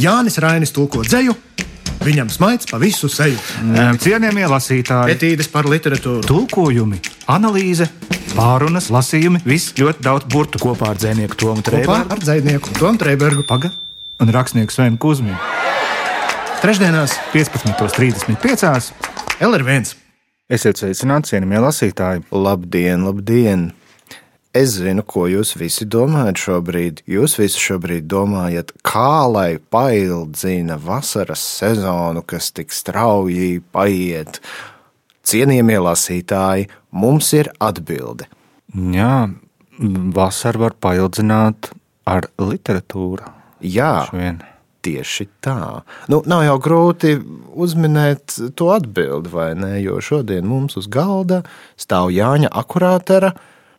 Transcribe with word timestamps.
Jānis 0.00 0.36
Rainis 0.42 0.72
tulko 0.76 1.02
dzēju, 1.06 1.34
viņam 2.04 2.28
smaids 2.32 2.68
pa 2.70 2.78
visu 2.82 3.08
seju. 3.12 3.38
Cienījamie 4.02 4.46
lasītāji, 4.50 5.14
Etīdes 5.16 5.48
par 5.52 5.68
literatūru. 5.70 6.24
tulkojumi, 6.28 7.00
analīze, 7.32 7.88
pārunas, 8.36 8.90
lasījumi, 8.92 9.40
viss 9.48 9.72
ļoti 9.78 10.04
daudz 10.04 10.28
burtu. 10.32 10.60
Kopā 10.62 10.92
ar 10.92 11.00
dzinieku 11.00 11.38
Tomu 11.40 11.62
Kopā 11.64 11.70
Trēbergu. 11.70 12.12
ar 12.12 12.18
dzinieku 12.26 12.76
Tomu 12.78 13.00
Trēbergu. 13.00 13.46
Paga 13.48 13.72
un 14.20 14.32
rakstnieku 14.32 14.72
Svenu 14.74 14.98
Kusminu. 15.00 15.36
Trešdienās 16.62 17.16
15.35. 17.32 18.92
LR1. 19.40 19.94
Esiet 20.48 20.78
sveicināti, 20.78 21.32
cienījamie 21.32 21.58
lasītāji! 21.64 22.22
Labdien, 22.32 23.02
labdien! 23.04 23.72
Es 24.56 24.76
zinu, 24.78 25.02
ko 25.04 25.26
jūs 25.28 25.50
visi 25.58 25.84
domājat 25.92 26.38
šobrīd. 26.40 27.02
Jūs 27.10 27.34
visi 27.36 27.60
šobrīd 27.60 28.06
domājat, 28.08 28.70
kā 28.86 29.26
lai 29.28 29.58
paildzina 29.58 30.78
vasaras 30.80 31.42
sezonu, 31.58 32.22
kas 32.24 32.52
tik 32.56 32.72
strauji 32.72 33.58
paiet. 33.74 34.38
Cienījamie 35.26 35.76
lasītāji, 35.82 36.68
mums 36.94 37.32
ir 37.36 37.50
atbilde. 37.60 38.30
Jā, 38.94 39.26
vasarā 40.16 40.62
var 40.62 40.76
paildzināt 40.80 41.72
ar 42.08 42.28
literatūru. 42.40 43.26
Jā, 43.60 44.06
Švien. 44.08 44.38
tieši 44.86 45.26
tā. 45.44 45.82
Nu, 46.12 46.22
nav 46.24 46.46
jau 46.46 46.56
grūti 46.62 47.12
uzminēt 47.52 48.38
to 48.56 48.70
atbildi, 48.72 49.34
vai 49.34 49.50
ne? 49.58 49.74
Jo 49.82 49.98
šodien 50.00 50.48
mums 50.48 50.78
uz 50.80 50.88
galda 50.88 51.42
stāv 51.76 52.14
Jāņa 52.14 52.54
akurātera 52.54 53.34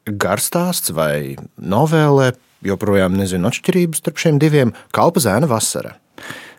garstāsts 0.07 0.93
vai 0.95 1.37
novēlē. 1.57 2.33
Joprojām 2.65 3.13
nezinu 3.13 3.51
atšķirības 3.51 4.01
starp 4.01 4.17
šiem 4.17 4.39
diviem- 4.41 4.73
kalpa 4.97 5.21
zēna 5.21 5.47
vasara. 5.47 5.95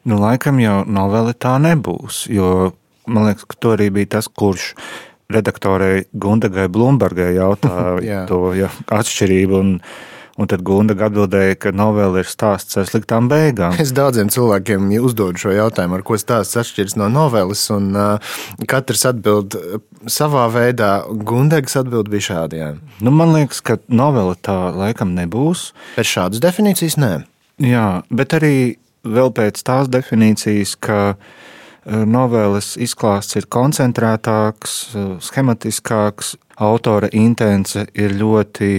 Nu, 0.06 0.18
laikam 0.22 0.60
jau 0.62 0.84
noveli 0.86 1.34
tā 1.34 1.58
nebūs, 1.58 2.28
jo 2.30 2.72
man 3.06 3.26
liekas, 3.26 3.44
ka 3.48 3.56
to 3.58 3.74
arī 3.76 3.90
bija 3.90 4.08
tas, 4.16 4.28
kurš 4.28 4.74
redaktorei 5.28 6.06
Gundagai 6.16 6.68
Blūmbergai 6.68 7.34
Jā. 7.36 7.42
jautāja 7.42 8.26
to 8.28 8.52
ja, 8.54 8.70
atšķirību. 8.86 9.58
Un, 9.58 9.80
un 10.38 10.48
tad 10.50 10.62
Gundaga 10.66 11.08
atbildēja, 11.08 11.56
ka 11.58 11.72
novela 11.74 12.22
ir 12.22 12.30
stāsts 12.30 12.78
ar 12.78 12.86
sliktām 12.88 13.28
beigām. 13.30 13.74
Es 13.82 13.90
daudziem 13.96 14.30
cilvēkiem 14.32 14.90
uzdodu 15.02 15.42
šo 15.42 15.54
jautājumu, 15.56 15.98
ar 15.98 16.04
ko 16.06 16.18
stāsts 16.20 16.58
atšķiras 16.60 16.96
no 17.00 17.08
noveles, 17.12 17.64
un 17.74 17.90
uh, 17.98 18.36
katrs 18.70 19.04
atbild 19.10 19.58
savā 20.06 20.46
veidā. 20.54 20.92
Gundegas 21.08 21.78
atbild 21.80 22.10
bija 22.12 22.28
šādi. 22.30 22.62
Jā. 22.62 22.70
Nu, 23.02 23.14
man 23.14 23.34
liekas, 23.34 23.62
ka 23.64 23.80
novela 23.90 24.36
tā 24.38 24.56
laikam 24.74 25.16
nebūs. 25.18 25.72
Pēc 25.98 26.14
šādas 26.14 26.44
definīcijas 26.44 26.98
nē. 27.02 27.12
Jā, 27.64 27.88
bet 28.14 28.38
arī 28.38 28.56
vēl 29.08 29.32
pēc 29.34 29.60
tās 29.66 29.90
definīcijas, 29.90 30.76
ka 30.78 31.16
novēles 31.88 32.74
izklāsts 32.84 33.38
ir 33.40 33.48
koncentrētāks, 33.50 34.74
schematiskāks, 35.24 36.36
autora 36.58 37.08
intence 37.16 37.86
ir 37.94 38.14
ļoti 38.18 38.70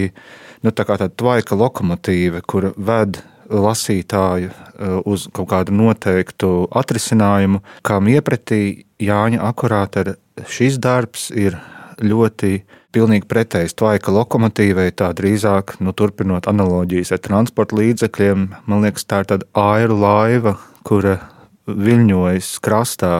nu, 0.64 0.72
tā 0.72 0.86
kā 0.88 0.98
tāda 1.00 1.14
tvaika 1.16 1.58
lokomotīva, 1.58 2.42
kur 2.46 2.70
ved 2.76 3.20
lasītāju 3.50 4.50
eh, 4.50 4.98
uz 5.04 5.26
kaut 5.34 5.50
kādu 5.50 5.74
noteiktu 5.74 6.68
atrisinājumu, 6.70 7.62
kam 7.86 8.10
iepratī 8.10 8.86
Jāņa 9.00 9.40
akurāta 9.48 10.14
šis 10.50 10.76
darbs 10.82 11.30
ir 11.32 11.56
ļoti 12.00 12.60
pilnīgi 12.94 13.28
pretējs 13.30 13.76
tvaika 13.78 14.12
lokomotīvai, 14.12 14.90
tā 14.96 15.10
drīzāk, 15.16 15.76
nu, 15.84 15.94
turpinot 15.96 16.48
analoģijas 16.50 17.14
ar 17.14 17.22
transporta 17.24 17.78
līdzekļiem, 17.78 18.46
man 18.66 18.84
liekas, 18.84 19.06
tā 19.08 19.22
ir 19.22 19.30
tāda 19.30 19.48
airu 19.56 19.98
laiva, 20.00 20.56
kura 20.86 21.18
viļņojas 21.70 22.52
krastā, 22.64 23.12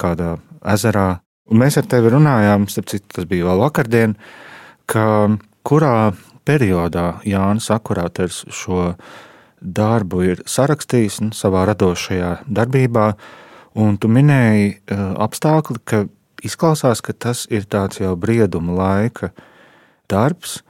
kādā 0.00 0.36
ezerā. 0.76 1.08
Un 1.50 1.62
mēs 1.62 1.78
ar 1.78 1.88
tevi 1.90 2.10
runājām, 2.14 2.66
citu, 2.70 3.04
tas 3.14 3.26
bija 3.28 3.48
vēl 3.50 3.62
vakardien, 3.66 4.16
ka 4.90 5.06
kurā 5.66 6.12
periodā 6.46 7.20
Jānis 7.26 7.70
Akurāters 7.74 8.44
šo 8.54 8.92
darbu 9.60 10.22
ir 10.26 10.42
sarakstījis 10.46 11.20
nu, 11.24 11.32
savā 11.34 11.64
radošajā 11.70 12.32
darbībā, 12.46 13.06
un 13.82 13.96
tu 13.98 14.10
minēji 14.12 14.68
uh, 14.76 15.08
apstākli, 15.26 15.80
ka 15.84 16.04
izklausās, 16.46 17.02
ka 17.02 17.16
tas 17.16 17.46
ir 17.50 17.66
tāds 17.66 18.00
jau 18.00 18.14
brieduma 18.20 18.76
laika 18.76 19.32
darbs. 20.10 20.60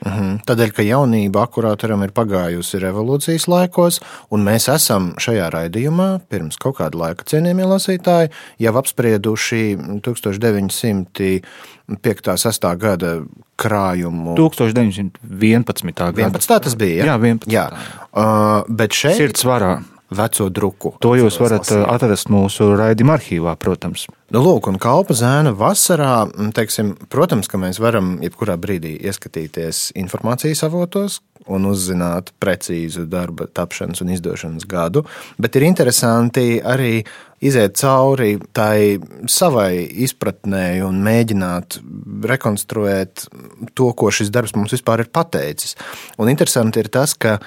Mhm. 0.00 0.36
Tādēļ, 0.48 0.70
ka 0.72 0.82
jaunība 0.86 1.44
akurātoram 1.44 2.04
ir 2.06 2.12
pagājusi 2.16 2.80
revolūcijas 2.80 3.46
laikos, 3.50 4.00
un 4.32 4.44
mēs 4.46 4.68
esam 4.72 5.12
šajā 5.20 5.50
raidījumā 5.52 6.08
pirms 6.32 6.56
kaut 6.60 6.78
kāda 6.80 6.96
laika 7.02 7.26
cienījamie 7.28 7.66
lasītāji 7.68 8.32
jau 8.64 8.74
apsprieduši 8.80 9.62
1905. 10.06 11.42
6. 11.90 12.66
gada 12.78 13.12
krājumu. 13.58 14.36
1911. 14.38 15.94
gada 15.98 16.28
11. 16.30 16.60
tas 16.64 16.76
bija. 16.78 17.04
Jā, 17.04 17.16
11. 17.18 17.50
Jā. 17.50 17.66
Uh, 18.10 18.62
bet 18.68 18.94
šeit 18.96 19.18
Sirds 19.18 19.44
varā. 19.44 19.80
Veco 20.10 20.48
druku. 20.50 20.94
To 21.02 21.14
jūs 21.18 21.38
varat 21.42 21.70
atrast 21.70 22.30
mūsu 22.32 22.72
raidījuma 22.78 23.16
arhīvā, 23.18 23.54
protams. 23.60 24.06
Nu, 24.30 24.42
lūk, 24.44 24.68
un 24.70 24.78
kalpa 24.82 25.14
zēna 25.18 25.54
vasarā, 25.58 26.28
teiksim, 26.54 26.94
protams, 27.10 27.50
ka 27.50 27.58
mēs 27.58 27.80
varam 27.82 28.16
jebkurā 28.22 28.58
brīdī 28.60 28.96
ieskatīties 29.10 29.90
informācijas 29.98 30.62
avotos 30.66 31.20
un 31.50 31.66
uzzināt 31.70 32.30
precīzu 32.42 33.06
darba 33.10 33.46
tapšanas 33.50 34.02
un 34.04 34.12
izdošanas 34.14 34.66
gadu, 34.70 35.02
bet 35.40 35.56
ir 35.56 35.66
interesanti 35.66 36.60
arī 36.60 37.00
iziet 37.40 37.78
cauri 37.80 38.34
tai 38.56 39.00
savai 39.30 39.86
izpratnē 40.04 40.82
un 40.86 41.00
mēģināt 41.06 41.80
rekonstruēt 42.30 43.26
to, 43.74 43.90
ko 43.96 44.12
šis 44.12 44.30
darbs 44.34 44.54
mums 44.58 44.76
vispār 44.76 45.06
ir 45.06 45.10
pateicis. 45.12 45.74
Un 46.20 46.30
interesanti 46.32 46.84
ir 46.84 46.92
tas, 46.92 47.16
ka 47.16 47.38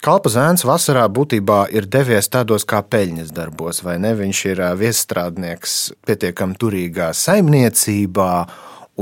Kalpa 0.00 0.30
zēns 0.32 0.62
vasarā 0.64 1.02
būtībā 1.12 1.66
ir 1.76 1.84
devies 1.84 2.30
tādos 2.32 2.64
kā 2.64 2.78
peļņas 2.80 3.34
darbos, 3.36 3.82
vai 3.84 3.98
ne? 4.00 4.14
Viņš 4.16 4.38
ir 4.48 4.62
ā, 4.64 4.70
viestrādnieks 4.80 5.74
pietiekami 6.08 6.56
turīgā 6.56 7.10
saimniecībā, 7.12 8.30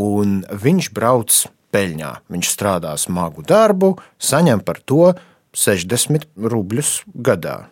un 0.02 0.40
viņš 0.50 0.88
brauc 0.96 1.36
peļņā. 1.70 2.10
Viņš 2.34 2.50
strādā 2.50 2.96
smagu 2.98 3.46
darbu, 3.46 3.92
saņem 4.18 4.64
par 4.66 4.82
to 4.82 5.12
60 5.54 6.26
rubļus 6.34 6.90
gadā. 7.14 7.68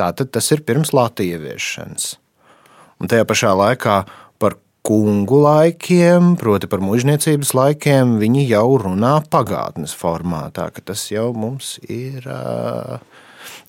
Tātad 0.00 0.32
tas 0.32 0.48
ir 0.56 0.64
pirms 0.64 0.96
Latvijas 0.96 1.36
ieviešanas. 1.36 2.06
Un 2.96 3.12
tajā 3.12 3.28
pašā 3.28 3.52
laikā 3.60 3.98
kungu 4.84 5.38
laikiem, 5.40 6.34
proti 6.36 6.68
par 6.68 6.82
mužniecības 6.84 7.54
laikiem, 7.56 8.18
viņi 8.20 8.44
jau 8.50 8.66
runā 8.82 9.14
pagātnes 9.32 9.94
formātā, 9.96 10.68
ka 10.74 10.84
tas 10.92 11.06
jau 11.08 11.30
mums 11.32 11.78
ir 11.88 12.26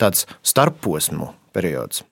tāds 0.01 0.25
starposmu 0.43 1.31
periods. 1.55 2.03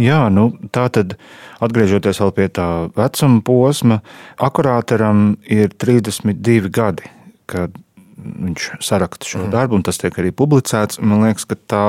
Jā, 0.00 0.20
nu, 0.32 0.50
tā 0.72 0.86
tad 0.92 1.16
atgriežoties 1.64 2.20
pie 2.36 2.48
tā 2.52 2.68
vecuma 2.96 3.40
posma, 3.44 4.00
akurāteram 4.36 5.38
ir 5.48 5.72
32 5.72 6.68
gadi, 6.68 7.08
kad 7.50 7.72
viņš 8.20 8.68
saraksta 8.84 9.24
šo 9.24 9.46
mm. 9.46 9.54
darbu, 9.56 9.80
un 9.80 9.88
tas 9.88 9.98
tiek 10.00 10.14
arī 10.20 10.34
publicēts. 10.36 11.00
Man 11.00 11.24
liekas, 11.24 11.48
ka 11.48 11.56
tā 11.56 11.86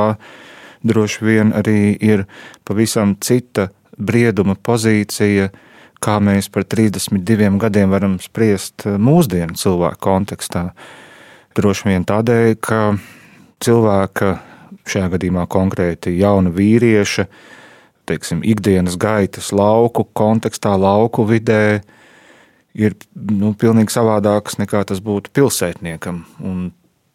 droši 0.83 1.25
vien 1.25 1.53
arī 1.55 1.93
ir 2.01 2.25
pavisam 2.67 3.15
cita 3.21 3.69
brieduma 3.97 4.55
pozīcija, 4.55 5.49
kā 6.01 6.17
mēs 6.23 6.49
par 6.49 6.65
32 6.65 7.59
gadiem 7.61 7.91
varam 7.93 8.17
spriest 8.21 8.87
mūsdienu 8.87 9.57
cilvēku 9.57 10.01
kontekstā. 10.01 10.71
Droši 11.57 11.89
vien 11.89 12.05
tādēļ, 12.07 12.53
ka 12.63 12.81
cilvēka, 13.61 14.35
šajā 14.89 15.11
gadījumā 15.13 15.45
konkrēti 15.51 16.15
jauna 16.17 16.53
vīrieša, 16.55 17.27
teiksim, 18.09 18.41
ikdienas 18.47 18.97
gaitas 18.99 19.51
lauku 19.53 20.07
kontekstā, 20.17 20.73
lauku 20.79 21.27
vidē, 21.29 21.81
ir 22.73 22.95
nu, 23.13 23.53
pilnīgi 23.53 23.93
savādāks 23.93 24.57
nekā 24.61 24.83
tas 24.87 25.03
būtu 25.03 25.33
pilsētniekam. 25.35 26.23
Un 26.39 26.71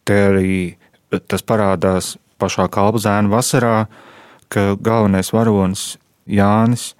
te 0.07 0.21
arī 0.29 0.57
tas 1.27 1.43
parādās 1.43 2.15
pašā 2.39 2.67
kalpzēna 2.73 3.31
vasarā, 3.31 3.87
ka 4.49 4.75
galvenais 4.79 5.33
varonis 5.35 5.97
Jānis 6.27 6.93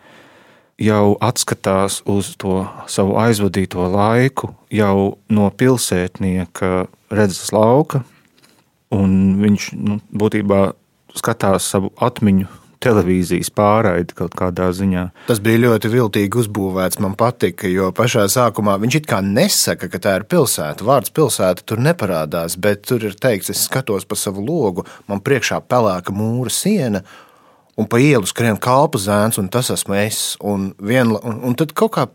jau 0.77 1.17
atskatās 1.23 2.01
uz 2.05 2.35
to 2.37 2.61
savu 2.91 3.17
aizvadīto 3.21 3.87
laiku, 3.91 4.53
jau 4.69 5.17
no 5.29 5.49
pilsētnieka 5.49 6.87
redzes 7.09 7.51
lauka, 7.55 8.03
un 8.93 9.37
viņš 9.41 9.71
nu, 9.77 9.99
būtībā 10.13 10.61
skatās 11.17 11.65
savu 11.73 11.91
atmiņu 11.97 12.47
televīzijas 12.83 13.49
pārraidi 13.55 14.15
kaut 14.17 14.35
kādā 14.37 14.69
ziņā. 14.75 15.07
Tas 15.27 15.41
bija 15.43 15.61
ļoti 15.65 15.91
viltīgi 15.93 16.41
uzbūvēts. 16.43 17.01
Man 17.03 17.17
patika, 17.19 17.69
jo 17.71 17.91
pašā 17.95 18.27
sākumā 18.31 18.77
viņš 18.81 18.99
it 19.01 19.09
kā 19.09 19.21
nesaka, 19.25 19.89
ka 19.91 20.01
tā 20.03 20.17
ir 20.19 20.27
pilsēta. 20.29 20.85
Vārds 20.87 21.13
pilsēta 21.15 21.65
tur 21.67 21.81
neparādās, 21.83 22.57
bet 22.61 22.85
tur 22.89 23.05
ir 23.07 23.17
teikts, 23.17 23.53
es 23.53 23.65
skatos 23.69 24.07
pa 24.07 24.17
savu 24.19 24.45
logu, 24.45 24.85
man 25.09 25.23
priekšā 25.23 25.61
pelēka 25.69 26.15
mūra 26.15 26.53
siena. 26.53 27.03
Un 27.77 27.85
pa 27.85 27.99
ielu 28.01 28.25
skrien 28.25 28.57
kalpu 28.57 28.97
zēns, 28.97 29.37
un 29.37 29.51
tas 29.53 29.69
esmu 29.69 29.99
es. 29.99 30.21
Un, 30.41 30.71
vienla, 30.81 31.21
un, 31.21 31.43
un 31.45 31.57
tad 31.57 31.75
kaut 31.77 31.93
kā 31.93 32.07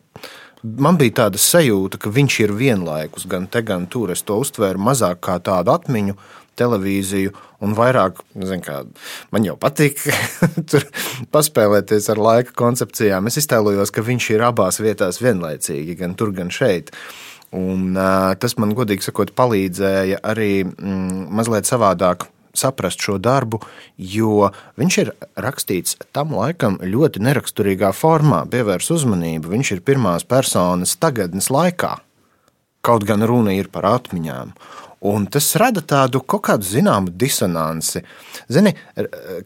man 0.63 0.99
bija 0.99 1.23
tāda 1.23 1.41
sajūta, 1.41 2.01
ka 2.03 2.11
viņš 2.13 2.39
ir 2.45 2.55
vienlaikus 2.59 3.27
gan 3.31 3.47
te, 3.51 3.63
gan 3.67 3.87
tur. 3.91 4.11
Es 4.15 4.25
to 4.27 4.39
uztvēru 4.43 4.83
mazāk 4.83 5.23
kā 5.27 5.39
tādu 5.43 5.75
atmiņu, 5.75 6.17
televīziju, 6.59 7.33
un 7.63 7.77
vairāk, 7.79 8.21
zin, 8.37 8.63
kā, 8.65 8.83
man 9.35 9.47
jau 9.47 9.57
patīk 9.61 10.01
tur 10.71 10.87
paspēlēties 11.35 12.11
ar 12.13 12.23
laika 12.23 12.57
koncepcijām. 12.59 13.31
Es 13.31 13.41
iztēlojos, 13.43 13.95
ka 13.95 14.05
viņš 14.07 14.31
ir 14.35 14.47
abās 14.49 14.83
vietās 14.83 15.23
vienlaicīgi, 15.23 15.99
gan 16.03 16.17
tur, 16.19 16.35
gan 16.37 16.53
šeit. 16.53 16.93
Un, 17.53 17.93
uh, 17.93 18.33
tas 18.41 18.57
man, 18.57 18.73
godīgi 18.77 19.05
sakot, 19.05 19.35
palīdzēja 19.37 20.23
arī 20.25 20.63
mm, 20.65 21.27
mazliet 21.37 21.69
savādāk 21.69 22.25
saprast 22.57 23.01
šo 23.01 23.19
darbu, 23.23 23.61
jo 23.97 24.51
viņš 24.81 24.99
ir 25.03 25.13
rakstīts 25.41 25.97
tam 26.17 26.35
laikam 26.37 26.79
ļoti 26.81 27.23
neraksturīgā 27.25 27.93
formā, 27.97 28.45
pievērs 28.53 28.91
uzmanību. 28.95 29.53
Viņš 29.53 29.75
ir 29.77 29.85
pirmās 29.85 30.27
personas 30.29 30.95
tagadnes 31.01 31.49
laikā, 31.53 31.97
kaut 32.85 33.07
gan 33.09 33.25
runa 33.29 33.57
ir 33.57 33.71
par 33.73 33.89
atmiņām. 33.95 34.53
Un 35.09 35.25
tas 35.27 35.49
rada 35.59 35.83
tādu 35.83 36.21
kaut 36.23 36.45
kādu 36.47 36.67
zināmu 36.67 37.11
disonanci. 37.19 38.05
Zini, 38.53 38.71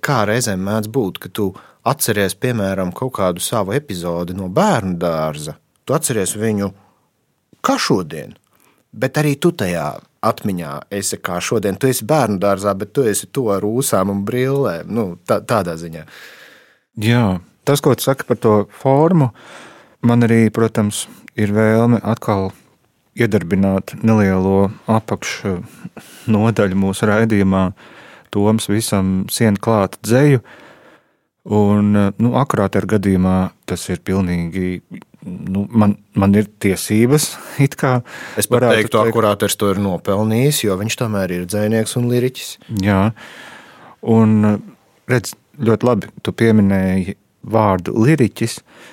kā 0.05 0.19
reizēm 0.29 0.61
mēdz 0.67 0.91
būt, 0.93 1.21
ka 1.23 1.31
tu 1.33 1.47
atceries, 1.87 2.35
piemēram, 2.37 2.93
kaut 2.93 3.15
kādu 3.17 3.41
savu 3.41 3.73
epizodi 3.77 4.37
no 4.37 4.51
bērnu 4.53 4.99
dārza. 5.01 5.57
Tu 5.87 5.97
atceries 5.97 6.35
viņu 6.37 6.73
kā 7.65 7.79
šodien, 7.81 8.35
bet 8.93 9.17
arī 9.23 9.37
tu 9.41 9.53
tajā 9.57 9.95
atmiņā 10.27 10.73
esi 10.99 11.19
kā 11.23 11.39
šodien. 11.41 11.79
Tu 11.81 11.91
esi 11.93 12.05
bērnu 12.09 12.41
dārzā, 12.43 12.75
bet 12.77 12.93
tu 12.97 13.07
esi 13.07 13.29
to 13.31 13.49
ar 13.55 13.65
ūsām 13.65 14.13
un 14.13 14.25
brillēm. 14.29 14.91
Nu, 14.93 15.07
tā, 15.25 15.41
tādā 15.41 15.77
ziņā. 15.81 16.05
Jā, 17.01 17.25
tas, 17.69 17.83
ko 17.85 17.95
tu 17.97 18.07
saki 18.07 18.27
par 18.29 18.41
to 18.43 18.55
formu, 18.83 19.31
man 20.07 20.27
arī, 20.27 20.47
protams, 20.53 21.07
ir 21.39 21.53
vēlme 21.57 22.01
atkal 22.05 22.51
iedarbināt 23.17 23.97
nelielo 24.05 24.71
apakšnodaļu 24.91 26.79
mūsu 26.81 27.09
raidījumā, 27.11 27.71
Toms 28.35 28.67
visam 28.69 29.11
sienu 29.33 29.61
klāta 29.63 30.01
dzēju. 30.05 30.43
Un, 31.57 31.93
nu, 31.95 32.31
akurāt 32.37 32.75
ar 32.77 32.89
gadījumā 32.91 33.37
tas 33.71 33.85
ir 33.89 34.03
pilnīgi. 34.05 34.81
Nu, 35.25 35.63
man, 35.71 35.95
man 36.19 36.35
ir 36.37 36.51
tiesības. 36.61 37.31
Es 37.63 38.51
pat 38.51 38.67
teiktu, 38.67 38.99
ka 38.99 39.07
akurāters 39.07 39.57
to 39.57 39.71
ir 39.73 39.81
nopelnījis, 39.81 40.65
jo 40.67 40.77
viņš 40.77 40.99
tomēr 41.01 41.33
ir 41.39 41.47
dzinieks 41.49 41.97
un 42.01 42.11
liriķis. 42.11 42.51
Jā, 42.83 43.01
un 44.03 44.37
redz, 45.09 45.33
ļoti 45.57 45.89
labi 45.89 46.13
tu 46.27 46.35
pieminēji 46.37 47.17
vārdu 47.47 47.95
liriķis. 48.05 48.59
Uh, 48.61 48.93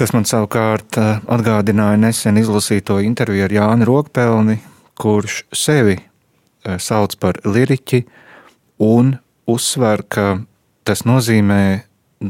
kas 0.00 0.14
man 0.16 0.24
savukārt 0.24 0.96
eh, 0.96 1.18
atgādināja 1.28 1.98
nesen 2.00 2.40
izlasīto 2.40 2.96
interviju 3.04 3.44
ar 3.44 3.52
Jānu 3.52 3.88
Rokpelni, 3.88 4.56
kurš 5.00 5.42
sevi 5.52 5.98
eh, 5.98 6.78
sauc 6.80 7.18
par 7.20 7.40
liriķi 7.44 8.00
un 8.86 9.12
uzsver, 9.50 10.06
ka 10.08 10.24
tas 10.88 11.04
nozīmē 11.04 11.60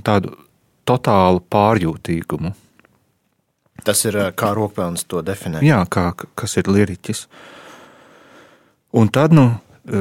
tādu 0.06 0.34
totālu 0.88 1.44
pārjūtīgumu. 1.46 2.50
Tas 3.86 4.02
ir 4.10 4.18
eh, 4.18 4.32
kā 4.34 4.50
Rokpelns 4.58 5.06
to 5.06 5.22
definē. 5.22 5.62
Jā, 5.62 5.84
kā, 5.86 6.10
kas 6.34 6.58
ir 6.58 6.70
liriķis. 6.70 7.26
Un 8.98 9.14
tad 9.14 9.30
nu, 9.36 9.46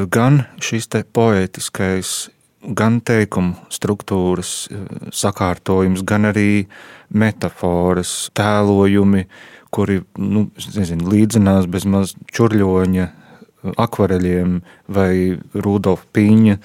gan 0.10 0.42
šis 0.58 0.90
poētiskais 1.14 2.16
gan 2.64 3.00
teikumu 3.06 3.56
struktūras 3.74 4.54
eh, 4.72 4.84
sakārtojums, 5.16 6.04
gan 6.08 6.30
arī 6.30 6.68
metafāras, 7.10 8.30
tēlojumi, 8.38 9.26
kuri 9.74 10.02
nu, 10.18 10.48
nezinu, 10.76 11.10
līdzinās 11.12 11.70
bezmaz 11.70 12.16
čurļoņa 12.34 13.08
akvareļiem 13.80 14.60
vai 14.96 15.14
Rudolfa 15.54 16.08
Pīņa 16.16 16.58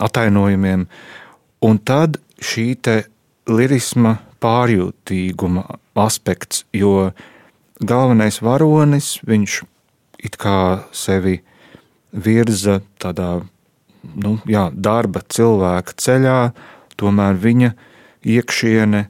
atainojumiem. 0.00 0.86
Un 1.60 1.80
tad 1.84 2.16
šī 2.40 2.72
lirisma 3.50 4.16
pārjūtīguma 4.40 5.66
aspekts, 6.00 6.64
jo 6.72 7.10
galvenais 7.80 8.40
varonis, 8.40 9.18
viņš 9.28 9.60
it 10.24 10.36
kā 10.40 10.86
sevi 10.92 11.40
virza 12.12 12.80
tādā 13.00 13.42
nu, 14.02 14.36
jā, 14.48 14.68
darba 14.74 15.22
cilvēka 15.26 15.96
ceļā, 16.00 16.38
tomēr 17.00 17.38
viņa 17.40 17.70
iekšiene 18.28 19.04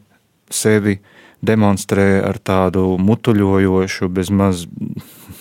sevi 0.51 0.99
demonstrē 1.41 2.21
ar 2.27 2.39
tādu 2.43 2.97
mutuļojošu, 3.01 4.11
bezmaz 4.13 4.67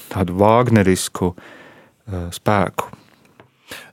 tādu 0.09 0.37
vāgnerisku 0.39 1.33
uh, 1.33 2.29
spēku. 2.33 2.89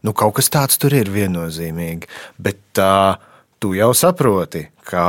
Nu, 0.07 0.15
kaut 0.17 0.39
kas 0.39 0.49
tāds 0.53 0.79
tur 0.81 0.95
ir 0.97 1.11
viennozīmīgi, 1.13 2.09
bet 2.41 2.61
tā, 2.77 3.19
tu 3.61 3.75
jau 3.77 3.91
saproti, 3.97 4.69
ka 4.87 5.07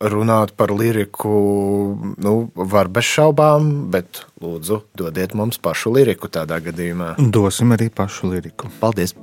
runāt 0.00 0.52
par 0.56 0.70
liriku 0.70 1.96
nu, 2.20 2.34
var 2.54 2.88
bez 2.92 3.08
šaubām, 3.08 3.90
bet 3.90 4.26
lūdzu, 4.42 4.82
dodiet 4.96 5.34
mums 5.34 5.58
pašu 5.58 5.94
liriku 5.96 6.28
tādā 6.28 6.60
gadījumā. 6.60 7.14
Dosim 7.32 7.72
arī 7.72 7.88
pašu 7.88 8.34
liriku. 8.34 8.68
Paldies! 8.80 9.16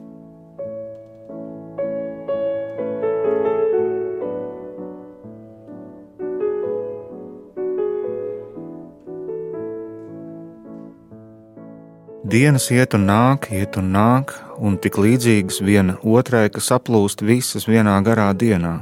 Dienas 12.33 12.65
iet 12.73 12.95
un 12.97 13.03
nāk, 13.05 13.51
iet 13.53 13.75
un 13.77 13.91
nāk, 13.93 14.31
un 14.57 14.79
tik 14.81 14.97
līdzīgas 14.97 15.59
viena 15.61 15.99
otrai, 16.01 16.47
ka 16.49 16.63
saplūst 16.63 17.21
visas 17.21 17.67
vienā 17.69 17.99
garā 18.01 18.31
dienā 18.33 18.79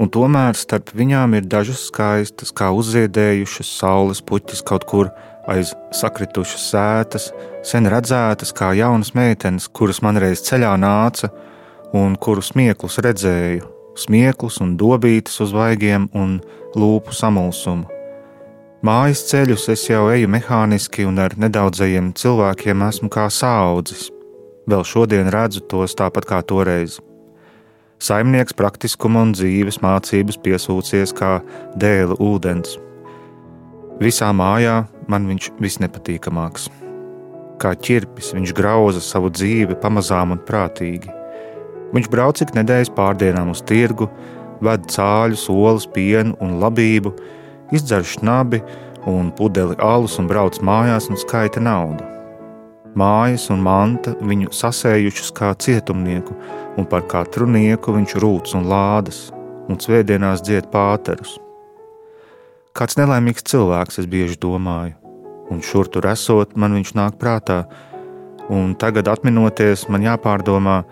un 0.00 0.08
tomēr 0.08 0.56
starp 0.56 0.94
viņām 0.96 1.36
ir 1.36 1.48
dažas 1.50 1.84
skaistas, 1.90 2.54
kā 2.56 2.70
uzziedējušas 2.72 3.74
saules 3.80 4.22
puķis 4.24 4.64
kaut 4.66 4.86
kur 4.88 5.10
aiz 5.50 5.74
sakritušas 5.96 6.66
sētas, 6.72 7.28
sen 7.66 7.88
redzētas 7.90 8.54
kā 8.56 8.72
jaunas 8.78 9.12
meitenes, 9.16 9.68
kuras 9.68 10.00
man 10.04 10.20
reiz 10.20 10.42
ceļā 10.46 10.72
nāca 10.80 11.30
un 11.96 12.16
kuru 12.16 12.44
smieklus 12.44 13.00
redzēju, 13.04 13.66
smieklus 13.98 14.60
un 14.64 14.76
dobītas 14.80 15.40
uz 15.44 15.54
vaigiem 15.56 16.08
un 16.16 16.38
lūpu 16.78 17.14
samulsumu. 17.16 17.88
Mājas 18.86 19.26
ceļus 19.28 19.66
es 19.74 19.82
jau 19.90 20.06
eju 20.08 20.30
mehāniski 20.32 21.04
un 21.04 21.20
ar 21.20 21.34
nedaudzajiem 21.36 22.14
cilvēkiem 22.16 22.86
esmu 22.86 23.10
kā 23.12 23.26
saudzis. 23.28 24.08
Vēl 24.70 24.86
šodien 24.88 25.28
redzu 25.34 25.60
tos 25.68 25.92
tāpat 25.98 26.24
kā 26.30 26.40
toreiz. 26.40 26.96
Saimnieks 28.00 28.54
praktiskuma 28.56 29.20
un 29.26 29.34
dzīves 29.36 29.82
mācības 29.84 30.38
piesūcies 30.40 31.10
kā 31.18 31.34
dēla 31.76 32.14
ūdens. 32.16 32.78
Visā 34.00 34.30
mājā 34.32 34.78
man 35.12 35.26
viņš 35.28 35.50
visnepatīkamāks. 35.60 36.70
Kā 37.60 37.74
ķirpis 37.76 38.30
viņš 38.32 38.54
grauza 38.56 39.02
savu 39.04 39.28
dzīvi 39.28 39.76
pamazām 39.82 40.32
un 40.32 40.40
prātīgi. 40.48 41.12
Viņš 41.92 42.08
brauc 42.08 42.40
ik 42.40 42.54
nedēļas 42.56 42.92
pārdienām 42.96 43.52
uz 43.52 43.60
tirgu, 43.68 44.08
ved 44.64 44.88
cāļus, 44.88 45.44
olas, 45.52 45.84
pienu 45.84 46.32
un 46.40 46.56
labību, 46.62 47.12
izdzer 47.76 48.06
šnabi 48.14 48.62
un 49.12 49.28
pudeli 49.36 49.76
alus 49.76 50.16
un 50.16 50.30
brauc 50.30 50.56
mājās 50.64 51.10
un 51.12 51.20
skaita 51.20 51.60
naudu. 51.60 52.08
Mājas 52.96 53.50
un 53.52 53.60
manta 53.62 54.16
viņu 54.24 54.48
sasējušas 54.56 55.30
kā 55.36 55.52
cietumnieku, 55.60 56.32
un 56.78 56.86
par 56.86 57.06
katru 57.10 57.48
nieku 57.50 57.94
viņš 57.96 58.16
rūc 58.22 58.54
un 58.58 58.68
lādas, 58.70 59.28
un 59.70 59.78
svētdienās 59.80 60.42
dzied 60.46 60.70
pāterus. 60.72 61.36
Kāds 62.76 62.98
nelaimīgs 63.00 63.46
cilvēks, 63.50 64.00
es 64.02 64.08
bieži 64.10 64.38
domāju, 64.40 64.94
un 65.50 65.62
šur 65.64 65.90
tur 65.90 66.06
esot, 66.10 66.54
man 66.54 66.76
viņš 66.78 66.94
nāk 66.98 67.18
prātā, 67.20 67.64
un 68.50 68.76
tagad 68.78 69.10
atminoties, 69.10 69.88
man 69.90 70.06
jāpārdomā, 70.06 70.82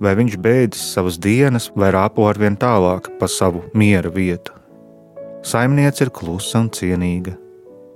vai 0.00 0.16
viņš 0.18 0.38
beidzis 0.40 0.94
savas 0.94 1.20
dienas 1.20 1.70
vai 1.76 1.92
rāpo 1.94 2.26
arvien 2.30 2.56
tālāk 2.58 3.12
pa 3.20 3.28
savu 3.30 3.62
miera 3.74 4.10
vietu. 4.10 4.56
Saimniece 5.46 6.06
ir 6.06 6.14
klusa 6.14 6.60
un 6.64 6.72
cienīga, 6.74 7.36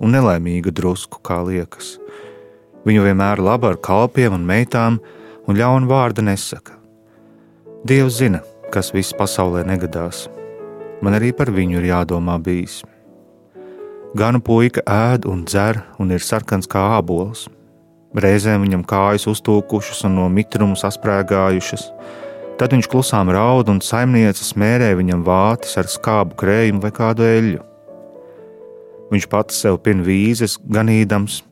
un 0.01 0.15
nelaimīga 0.15 0.73
drusku, 0.73 1.21
kā 1.21 1.43
liekas 1.45 1.97
Viņu 2.85 3.01
vienmēr 3.01 3.41
laba 3.41 3.71
ar 3.73 3.79
kalpiem 3.81 4.35
un 4.37 4.45
meitām, 4.45 4.99
un 5.49 5.57
ļaunu 5.57 5.89
vārdu 5.89 6.21
nesaka. 6.25 6.74
Dievs 7.85 8.15
zina, 8.17 8.39
kas 8.73 8.87
viss 8.89 9.13
pasaulē 9.13 9.59
negadās. 9.61 10.23
Man 11.05 11.13
arī 11.13 11.27
par 11.37 11.51
viņu 11.53 11.75
ir 11.77 11.83
jādomā 11.91 12.39
bijis. 12.41 12.79
Gana 14.17 14.39
puika 14.41 14.81
ēd 14.89 15.27
un 15.29 15.43
dzer 15.45 15.83
un 16.01 16.15
ir 16.15 16.25
sarkans 16.25 16.65
kā 16.65 16.81
ābols. 16.95 17.43
Reizēm 18.17 18.65
viņam 18.65 18.87
kājas 18.89 19.27
uztūkušas 19.29 20.01
un 20.09 20.17
no 20.17 20.25
mitruma 20.33 20.73
sasprāgājušas. 20.81 21.85
Tad 22.57 22.73
viņš 22.73 22.89
klusām 22.89 23.29
raud 23.29 23.69
un 23.69 23.83
saimniece 23.85 24.41
smērē 24.49 24.95
viņam 24.97 25.21
vātis 25.29 25.77
ar 25.77 25.85
skābu 25.85 26.41
krējumu 26.41 26.81
vai 26.81 26.93
kādu 26.95 27.29
eļļu. 27.29 27.63
Viņš 29.13 29.29
pats 29.29 29.61
sev 29.61 29.77
pin 29.85 30.01
vīzes, 30.01 30.57
ganīdams, 30.65 31.43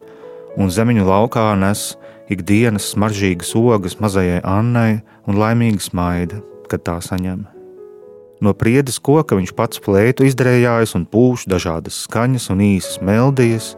un 0.57 0.73
zemiņu 0.73 1.05
laukā 1.13 1.51
nes 1.61 1.91
ikdienas 2.33 2.89
smaržīgas 2.95 3.53
ogas 3.53 4.01
mazajai 4.01 4.41
Annai 4.41 5.03
un 5.27 5.39
laimīgi 5.39 5.87
smaida, 5.87 6.41
kad 6.71 6.83
tā 6.87 6.97
saņem. 7.03 7.43
No 8.43 8.51
priedes 8.57 8.99
koka 8.99 9.37
viņš 9.39 9.53
pats 9.55 9.79
plētu 9.83 10.25
izdarījās 10.27 10.95
un 10.97 11.05
pūš 11.07 11.45
dažādas 11.47 12.01
skaņas 12.07 12.49
un 12.51 12.63
īsas 12.65 12.99
meldijas, 13.05 13.73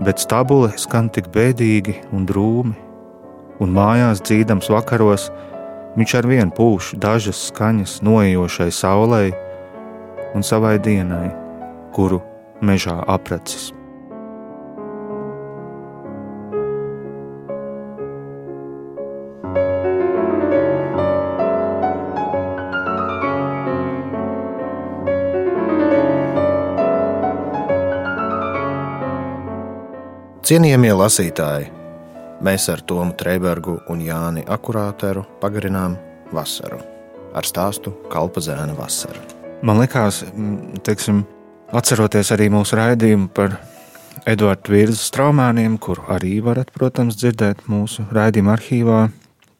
bet 0.00 0.22
stabule 0.22 0.70
skan 0.80 1.10
tik 1.12 1.28
bēdīgi 1.34 1.98
un 2.16 2.24
drūmi, 2.28 2.76
un 3.60 3.76
mājās 3.76 4.22
dzīdams 4.24 4.70
vakaros 4.72 5.28
viņš 5.96 6.16
ar 6.20 6.28
vienu 6.28 6.52
pūš 6.56 6.94
dažas 7.00 7.48
skaņas 7.50 8.00
noejošai 8.04 8.70
saulei 8.72 9.32
un 10.36 10.44
savai 10.44 10.76
dienai, 10.80 11.28
kuru 11.96 12.22
mežā 12.64 13.02
apracis. 13.08 13.72
Cienījamie 30.46 30.92
lasītāji, 30.94 31.64
mēs 32.46 32.68
ar 32.70 32.78
Tomu 32.86 33.16
Trēbergu 33.18 33.80
un 33.90 33.98
Jāni 34.06 34.44
Akurāteru 34.46 35.24
pagarinām 35.40 35.96
vasaru 36.30 36.76
ar 37.34 37.48
stāstu 37.48 37.90
Kalpa 38.12 38.38
zēna 38.46 38.76
vasara. 38.78 39.18
Man 39.66 39.80
liekas, 39.82 40.20
teiksim, 40.86 41.24
atceroties 41.74 42.30
arī 42.36 42.46
mūsu 42.54 42.78
raidījumu 42.78 43.26
par 43.34 43.56
Eduardu 44.22 44.70
Virzas 44.70 45.10
traumēniem, 45.16 45.80
kur 45.82 46.04
arī 46.14 46.36
varat, 46.46 46.70
protams, 46.70 47.18
dzirdēt 47.18 47.64
mūsu 47.66 48.04
raidījuma 48.14 48.54
arhīvā, 48.54 49.00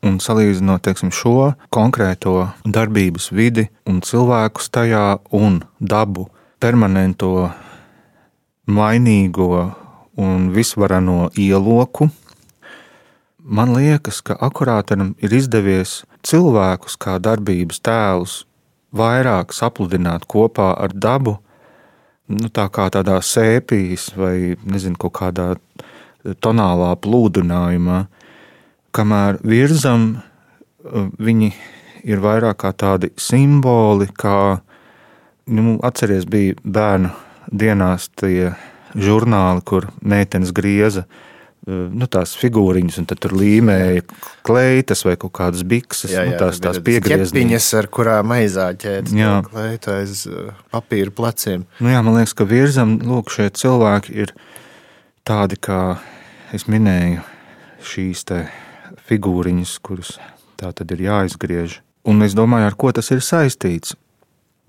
un 0.06 0.20
salīdzinot 0.22 0.84
teiksim, 0.86 1.10
šo 1.10 1.48
konkrēto 1.74 2.36
darbības 2.62 3.32
vidi 3.34 3.66
un 3.90 3.98
cilvēkus 4.06 4.70
tajā 4.70 5.02
un 5.34 5.58
dabu 5.82 6.28
permanento 6.62 7.48
mainīgo 8.70 9.50
un 10.16 10.50
visvarano 10.54 11.30
ieloku. 11.38 12.08
Man 13.46 13.74
liekas, 13.76 14.22
ka 14.26 14.34
akurātam 14.42 15.14
ir 15.22 15.34
izdevies 15.36 16.02
cilvēkus 16.26 16.96
kā 16.98 17.20
darbības 17.22 17.78
tēlus 17.84 18.40
vairāk 18.96 19.54
sapludināt 19.54 20.26
kopā 20.26 20.72
ar 20.82 20.94
dabu, 20.94 21.36
nu, 22.26 22.50
tā 22.50 22.66
kā 22.72 22.88
tādā 22.90 23.20
sēpīs 23.22 24.10
vai 24.18 24.56
nezinu, 24.64 24.98
kaut 24.98 25.14
kādā 25.20 25.48
tonālā 26.42 26.90
plūdinājumā, 26.98 28.06
kamēr 28.96 29.38
virzam 29.46 30.16
viņi 31.18 31.52
ir 32.06 32.22
vairāk 32.22 32.62
kā 32.62 32.72
tādi 32.72 33.12
simboli, 33.20 34.08
kā 34.14 34.58
nu, 35.46 35.76
atceries 35.86 36.26
bija 36.30 36.56
bērnu 36.62 37.12
dienās 37.52 38.08
tie 38.18 38.54
žurnāli, 38.94 39.64
kur 39.66 39.88
meitenes 40.00 40.52
grieza 40.54 41.06
nu, 41.66 42.06
tās 42.06 42.36
figūriņas, 42.38 43.00
un 43.02 43.08
tur 43.10 43.32
līmēja 43.34 44.04
kleitas 44.46 45.02
vai 45.06 45.16
kaut 45.18 45.32
kādas 45.34 45.64
bikses, 45.66 46.12
jā, 46.12 46.22
jā, 46.22 46.34
nu, 46.34 46.36
tās, 46.38 46.60
tās 46.62 46.78
piegriezniņas, 46.86 47.70
ar 47.80 47.88
kurām 47.90 48.34
aizāķēt 48.36 49.10
kleitu 49.48 49.94
aiz 49.96 50.22
papīra 50.74 51.10
pleciem. 51.10 51.66
Nu, 51.80 51.90
jā, 51.90 52.04
man 52.06 52.20
liekas, 52.20 52.36
ka 52.38 52.46
virzam, 52.46 52.94
lūk, 53.02 53.34
šie 53.34 53.48
cilvēki 53.58 54.14
ir 54.22 54.36
tādi, 55.26 55.58
kā 55.58 55.98
es 56.54 56.68
minēju, 56.70 57.26
šīs 57.86 58.22
figūriņas, 59.10 59.76
kuras 59.82 60.16
tā 60.60 60.72
tad 60.74 60.94
ir 60.94 61.06
jāizgriež. 61.06 61.80
Un 62.06 62.22
es 62.22 62.36
domāju, 62.38 62.70
ar 62.70 62.76
ko 62.78 62.92
tas 62.94 63.10
ir 63.10 63.22
saistīts. 63.24 63.96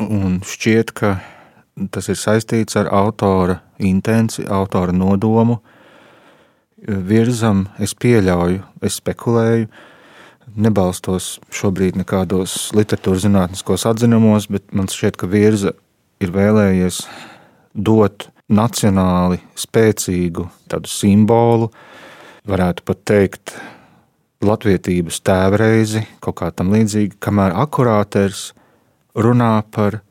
Un 0.01 0.39
šķiet, 0.45 0.93
ka 0.97 1.17
tas 1.91 2.09
ir 2.09 2.17
saistīts 2.19 2.77
ar 2.79 2.89
autora 2.93 3.59
intenci, 3.77 4.45
autora 4.49 4.95
nodomu. 4.95 5.59
Virzam, 6.77 7.65
es 7.81 7.95
pieļauju, 7.97 8.61
es 8.85 8.99
spekulēju, 9.01 9.67
nebalstos 10.57 11.37
šobrīd 11.53 11.97
nekādos 11.99 12.69
literatūras 12.77 13.25
zinātniskos 13.25 13.85
atzinumos, 13.89 14.47
bet 14.53 14.69
man 14.73 14.89
šķiet, 14.91 15.17
ka 15.17 15.29
virza 15.29 15.73
ir 16.23 16.33
vēlējies 16.33 17.01
dot 17.73 18.29
nacionāli 18.47 19.41
spēcīgu 19.57 20.47
tādu 20.71 20.91
simbolu, 20.91 21.71
varētu 22.47 22.85
pat 22.87 23.03
teikt, 23.09 23.57
latviedzības 24.45 25.19
tēvreizi, 25.25 26.03
kaut 26.21 26.37
kā 26.41 26.51
tam 26.53 26.69
līdzīgi, 26.75 27.17
kamēr 27.23 27.55
akurāters 27.57 28.51
runā 29.17 29.63
par 29.73 30.01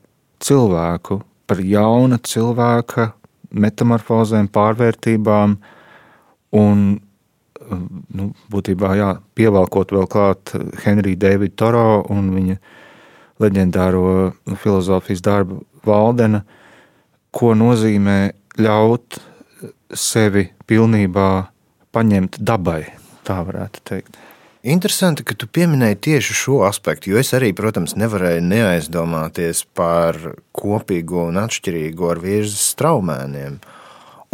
cilvēku, 0.43 1.21
par 1.47 1.61
jauna 1.63 2.19
cilvēka 2.23 3.11
metamorfozēm, 3.57 4.49
pārvērtībām 4.51 5.55
un 6.59 6.83
nu, 7.67 8.27
būtībā 8.51 8.93
jā, 8.99 9.11
pievelkot 9.37 9.93
vēl 9.95 10.07
klāt 10.11 10.53
Henriju 10.83 11.19
Davidu 11.19 11.55
Toro 11.59 12.01
un 12.13 12.29
viņa 12.35 12.57
leģendāro 13.43 14.33
filozofijas 14.59 15.23
darbu 15.25 15.61
Valdena, 15.87 16.41
ko 17.31 17.53
nozīmē 17.55 18.19
ļaut 18.59 19.19
sevi 19.93 20.47
pilnībā 20.67 21.29
paņemt 21.95 22.41
dabai, 22.43 22.81
tā 23.27 23.39
varētu 23.45 23.83
teikt. 23.87 24.17
Interesanti, 24.67 25.23
ka 25.23 25.31
tu 25.39 25.47
pieminēji 25.47 25.95
tieši 26.09 26.33
šo 26.35 26.57
aspektu, 26.67 27.13
jo 27.13 27.21
es 27.21 27.29
arī, 27.37 27.53
protams, 27.55 27.93
nevarēju 27.95 28.41
neaizdomāties 28.43 29.61
par 29.77 30.17
kopīgo 30.51 31.29
un 31.29 31.39
atšķirīgo 31.39 32.09
ar 32.11 32.19
virzes 32.19 32.73
straumēniem. 32.73 33.61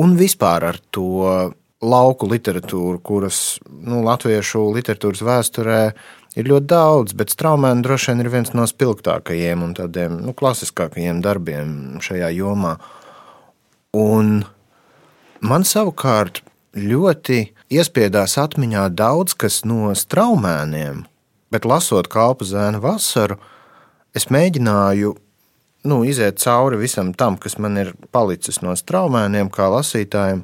Un 0.01 0.15
vispār 0.17 0.65
ar 0.71 0.79
to 0.89 1.53
lauku 1.85 2.31
literatūru, 2.31 2.97
kuras 3.05 3.59
nu, 3.69 4.01
latviešu 4.07 4.63
literatūras 4.73 5.21
vēsturē 5.27 5.79
ir 6.39 6.49
ļoti 6.49 6.69
daudz, 6.71 7.13
bet 7.13 7.35
straumēni 7.35 7.85
droši 7.85 8.09
vien 8.11 8.25
ir 8.25 8.33
viens 8.33 8.53
no 8.57 8.65
spilgtākajiem 8.65 9.61
un 9.61 9.77
tādiem 9.77 10.17
nu, 10.23 10.33
klasiskākajiem 10.33 11.21
darbiem 11.21 12.01
šajā 12.01 12.33
jomā. 12.33 12.79
Un 13.93 14.39
man 15.45 15.67
savukārt 15.67 16.41
ļoti 16.73 17.43
iespiedās 17.71 18.37
atmiņā 18.41 18.87
daudz 18.95 19.35
kas 19.37 19.61
no 19.67 19.91
straumēniem, 19.95 21.03
bet 21.53 21.67
lasot 21.69 22.09
kalpu 22.11 22.47
zēna 22.47 22.81
vasaru, 22.83 23.37
es 24.15 24.29
mēģināju 24.33 25.13
nu, 25.89 26.01
iziet 26.07 26.39
cauri 26.39 26.79
visam 26.79 27.13
tam, 27.13 27.37
kas 27.37 27.57
man 27.59 27.77
ir 27.79 27.93
palicis 28.11 28.61
no 28.63 28.75
straumēniem, 28.79 29.51
kā 29.53 29.69
lasītājiem. 29.73 30.43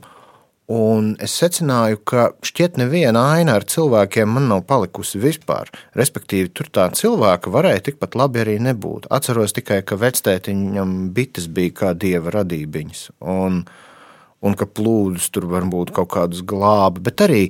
Un 0.69 1.15
es 1.17 1.33
secināju, 1.39 1.97
ka 2.05 2.27
šķiet, 2.45 2.75
neviena 2.77 3.23
aina 3.31 3.55
ar 3.57 3.63
cilvēkiem 3.65 4.29
man 4.29 4.45
nav 4.51 4.67
palikusi 4.69 5.17
vispār. 5.17 5.71
Respektīvi, 5.97 6.51
tur 6.53 6.69
tā 6.69 6.85
cilvēka 6.93 7.49
varēja 7.49 7.87
tikpat 7.87 8.13
labi 8.19 8.43
arī 8.43 8.59
nebūt. 8.61 9.07
Atceros 9.09 9.55
tikai, 9.57 9.79
ka 9.81 9.97
vectētiņam 9.97 11.07
bites 11.15 11.49
bija 11.49 11.73
kā 11.79 11.95
dieva 11.97 12.35
radībiņas. 12.37 13.07
Un, 13.33 13.63
uh, 13.63 13.88
un 14.45 14.55
ka 14.55 14.67
plūdus 14.67 15.27
tur 15.35 15.49
var 15.51 15.65
būt 15.67 15.91
kaut 15.95 16.11
kādus 16.13 16.43
glābi. 16.47 17.03
Bet 17.03 17.23
arī 17.25 17.41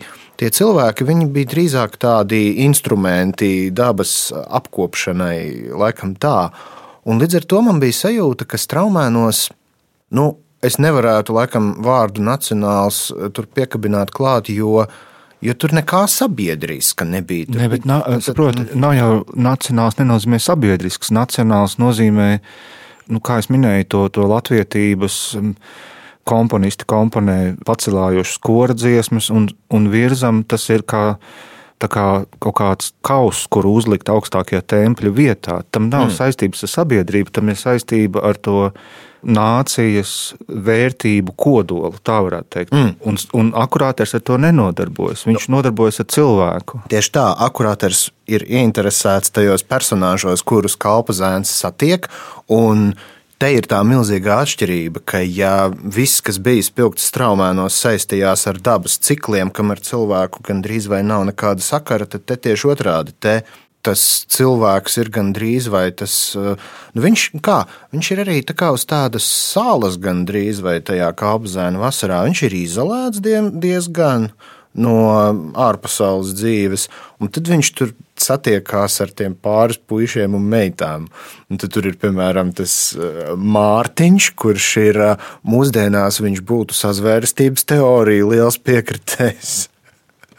tie 0.42 0.50
cilvēki 0.54 1.06
bija 1.30 1.52
drīzāk 1.54 2.00
tādi 2.02 2.66
instrumenti 2.66 3.70
dabas 3.70 4.32
apkopšanai, 4.34 5.70
laikam 5.78 6.16
tā. 6.18 6.50
Un 7.10 7.22
līdz 7.22 7.42
ar 7.42 7.50
to 7.50 7.62
man 7.66 7.82
bija 7.82 7.96
sajūta, 8.04 8.48
ka 8.50 8.58
straumēnos, 8.60 9.50
nu, 10.18 10.32
es 10.66 10.80
nevarētu 10.82 11.36
laikam 11.36 11.76
vārdu 11.86 12.24
nacionāls 12.26 13.08
tur 13.36 13.48
piekabināt 13.56 14.12
klāt, 14.16 14.50
jo, 14.52 14.84
jo 15.46 15.56
tur 15.56 15.76
nekā 15.78 16.04
sabiedriska 16.12 17.08
nebija. 17.08 17.48
Tur 17.52 17.62
ne, 17.62 17.70
bet, 17.72 17.88
na, 17.90 18.02
saprot, 18.26 18.60
nav 18.76 18.98
jau 18.98 19.12
nacionāls, 19.38 20.00
nenozīmē 20.02 20.42
sabiedrisks. 20.44 21.14
Nacionāls 21.16 21.78
nozīmē, 21.80 22.32
nu, 23.14 23.24
kā 23.24 23.40
es 23.44 23.50
minēju, 23.54 23.88
to, 23.94 24.04
to 24.18 24.28
latvietības 24.30 25.22
komponisti 26.30 26.88
komponē 26.90 27.40
pacelājošas 27.68 28.42
kora 28.46 28.78
dziesmas, 28.78 29.32
un, 29.34 29.50
un 29.74 29.90
virzam 29.94 30.44
tas 30.48 30.70
ir 30.74 30.86
kā 30.88 31.06
kā 31.88 32.26
kaut 32.44 32.56
kāds 32.60 32.90
kauss, 33.08 33.48
kur 33.48 33.64
uzlikt 33.70 34.10
augstākajā 34.12 34.66
tempļa 34.68 35.12
vietā. 35.16 35.62
Tam 35.72 35.88
nav 35.88 36.10
mm. 36.10 36.16
saistības 36.18 36.66
ar 36.66 36.74
sabiedrību, 36.74 37.32
tam 37.32 37.54
ir 37.54 37.56
saistība 37.56 38.24
ar 38.28 38.36
to 38.36 38.72
nācijas 39.24 40.34
vērtību 40.48 41.34
kodolu, 41.40 41.92
tā 42.04 42.20
varētu 42.24 42.50
teikt. 42.56 42.76
Mm. 42.76 42.92
Un, 43.08 43.20
un 43.36 43.52
akurāters 43.60 44.16
ar 44.16 44.24
to 44.24 44.38
nenodarbojas. 44.40 45.26
Viņš 45.28 45.48
no. 45.48 45.58
nodarbojas 45.58 46.00
ar 46.04 46.10
cilvēku. 46.16 46.82
Tieši 46.92 47.14
tā, 47.16 47.26
akurāters 47.48 48.10
ir 48.32 48.46
ieinteresēts 48.48 49.34
tajos 49.36 49.66
personāžos, 49.68 50.44
kurus 50.48 50.78
kalpa 50.80 51.16
zēns 51.16 51.52
satiek. 51.52 52.08
Un 52.48 52.94
Te 53.40 53.54
ir 53.56 53.64
tā 53.72 53.78
milzīga 53.88 54.42
atšķirība, 54.44 55.00
ka 55.08 55.22
ja 55.24 55.70
viss, 55.72 56.20
kas 56.20 56.42
bija 56.44 56.66
spilgts 56.68 57.06
straumēnos, 57.08 57.78
saistījās 57.86 58.44
ar 58.52 58.60
dabas 58.60 58.98
cikliem, 59.00 59.48
kam 59.56 59.72
ar 59.72 59.80
cilvēku 59.80 60.44
gandrīz 60.44 60.90
vai 60.92 61.00
nav 61.08 61.24
nekāda 61.30 61.64
sakara, 61.64 62.04
tad 62.04 62.26
te 62.28 62.36
tieši 62.36 62.68
otrādi. 62.74 63.16
Te 63.16 63.38
tas 63.88 64.04
cilvēks 64.36 65.00
ir 65.00 65.12
gandrīz 65.16 65.70
vai 65.72 65.86
tas. 65.96 66.14
Nu 66.36 67.06
viņš, 67.06 67.26
kā, 67.40 67.62
viņš 67.96 68.12
ir 68.12 68.24
arī 68.26 68.38
tā 68.44 68.74
uz 68.76 68.84
tādas 68.90 69.24
salas 69.24 69.96
gandrīz 70.04 70.60
vai 70.66 70.82
tajā 70.84 71.08
kāpzēna 71.24 71.80
vasarā. 71.80 72.26
Viņš 72.28 72.46
ir 72.50 72.58
izolēts 72.60 73.24
diezgan 73.24 74.34
no 74.78 74.96
ārpasaules 75.58 76.36
dzīves. 76.38 76.88
Un 77.20 77.32
tad 77.34 77.50
viņš 77.50 77.72
tur 77.78 77.94
satiekās 78.20 79.00
ar 79.04 79.12
tiem 79.16 79.36
pāris 79.36 79.80
puišiem 79.90 80.36
un 80.38 80.46
meitām. 80.52 81.08
Un 81.50 81.62
tad 81.62 81.74
tur 81.74 81.88
ir 81.90 81.98
piemēram 82.02 82.52
tas 82.58 82.76
eh, 82.94 83.34
Mārtiņš, 83.36 84.32
kurš 84.40 84.70
ir 84.84 85.02
eh, 85.08 85.28
mūsdienās, 85.48 86.22
viņš 86.24 86.44
būtu 86.46 86.78
sazvērstības 86.78 87.68
teorija 87.70 88.30
liels 88.30 88.60
piekritējs. 88.62 89.58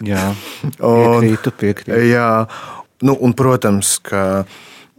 Jā, 0.07 0.31
piekrītu, 0.81 1.55
piekrītu. 1.61 2.03
Jā, 2.09 2.31
nu, 3.05 3.17
un, 3.17 3.37
protams, 3.37 3.99
ka 4.05 4.45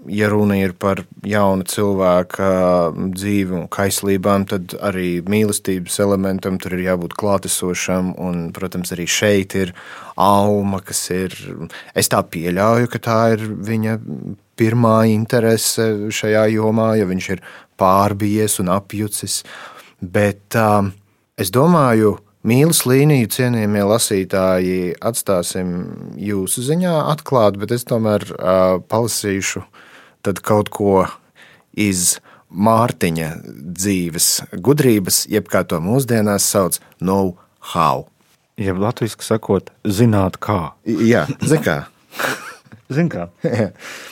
ja 0.06 0.30
runa 0.30 0.56
ir 0.58 0.74
par 0.80 1.04
jaunu 1.28 1.66
cilvēku 1.68 2.48
dzīvi 3.14 3.56
un 3.60 3.68
kaislībām, 3.72 4.46
tad 4.50 4.74
arī 4.82 5.22
mīlestības 5.30 6.00
elementam 6.04 6.58
tur 6.62 6.76
ir 6.78 6.86
jābūt 6.88 7.16
klātesošam. 7.20 8.14
Un, 8.22 8.48
protams, 8.56 8.94
arī 8.96 9.08
šeit 9.10 9.56
ir 9.60 9.76
auma, 10.18 10.82
kas 10.86 11.04
ir. 11.14 11.36
Es 11.98 12.10
tā 12.12 12.24
pieļauju, 12.24 12.90
ka 12.92 13.04
tā 13.04 13.20
ir 13.36 13.46
viņa 13.46 14.00
pirmā 14.60 14.98
interese 15.12 16.10
šajā 16.14 16.48
jomā, 16.56 16.94
ja 17.00 17.08
viņš 17.10 17.30
ir 17.36 17.46
pārbijies 17.82 18.60
un 18.64 18.74
apjucis. 18.74 19.42
Bet 20.02 20.58
es 21.38 21.54
domāju, 21.54 22.18
Mīlas 22.42 22.80
līniju 22.90 23.28
cienījamie 23.30 23.84
lasītāji 23.86 24.78
atstāsim 25.06 25.68
jūsu 26.18 26.64
ziņā 26.66 26.96
atklāt, 27.12 27.60
bet 27.62 27.70
es 27.76 27.86
tomēr 27.86 28.26
uh, 28.34 28.80
palasīšu 28.90 29.62
uh, 29.62 29.91
tad 30.26 30.42
kaut 30.46 30.72
ko 30.74 31.06
iz 31.78 32.20
Mārtiņa 32.52 33.30
dzīves 33.80 34.28
gudrības, 34.60 35.24
jeb 35.32 35.48
kā 35.52 35.64
to 35.64 35.80
mūsdienās 35.84 36.50
sauc, 36.52 36.82
know-how. 37.00 38.08
Jeb 38.60 38.82
latviešu 38.82 39.24
sakot, 39.24 39.72
zināt, 39.88 40.36
kā. 40.44 40.74
Jā, 40.86 41.24
zin 41.48 41.64
kā. 41.64 41.78
zin 42.92 43.12
kā. 43.12 43.30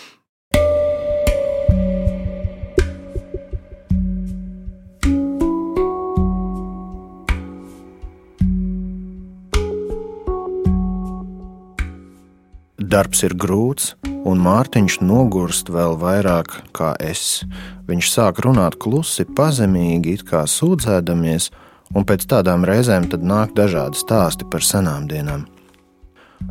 Darbs 12.89 13.19
ir 13.21 13.35
grūts, 13.37 13.91
un 14.25 14.39
Mārtiņš 14.41 14.95
nogurst 15.05 15.67
vēl 15.69 15.93
vairāk 16.01 16.55
kā 16.73 16.95
es. 17.05 17.43
Viņš 17.85 18.07
sāk 18.09 18.39
runāt 18.41 18.79
klusi, 18.81 19.27
pazemīgi, 19.37 20.15
it 20.17 20.23
kā 20.25 20.41
sūdzēdamies, 20.49 21.51
un 21.93 22.07
pēc 22.09 22.25
tādām 22.31 22.65
reizēm 22.65 23.05
nāk 23.21 23.53
dažādi 23.53 23.99
stāsti 23.99 24.47
par 24.49 24.65
senām 24.65 25.05
dienām. 25.11 25.45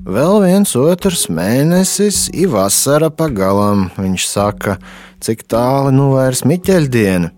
Vēl 0.06 0.38
viens 0.44 0.76
otrs 0.78 1.26
mēnesis, 1.26 2.28
ir 2.30 2.52
vasara 2.54 3.10
pagalam, 3.10 3.88
viņš 3.98 4.30
saka, 4.30 4.78
cik 5.18 5.42
tālu 5.50 5.90
nu 5.90 6.12
vairs 6.12 6.44
miķeļdiena. 6.46 7.32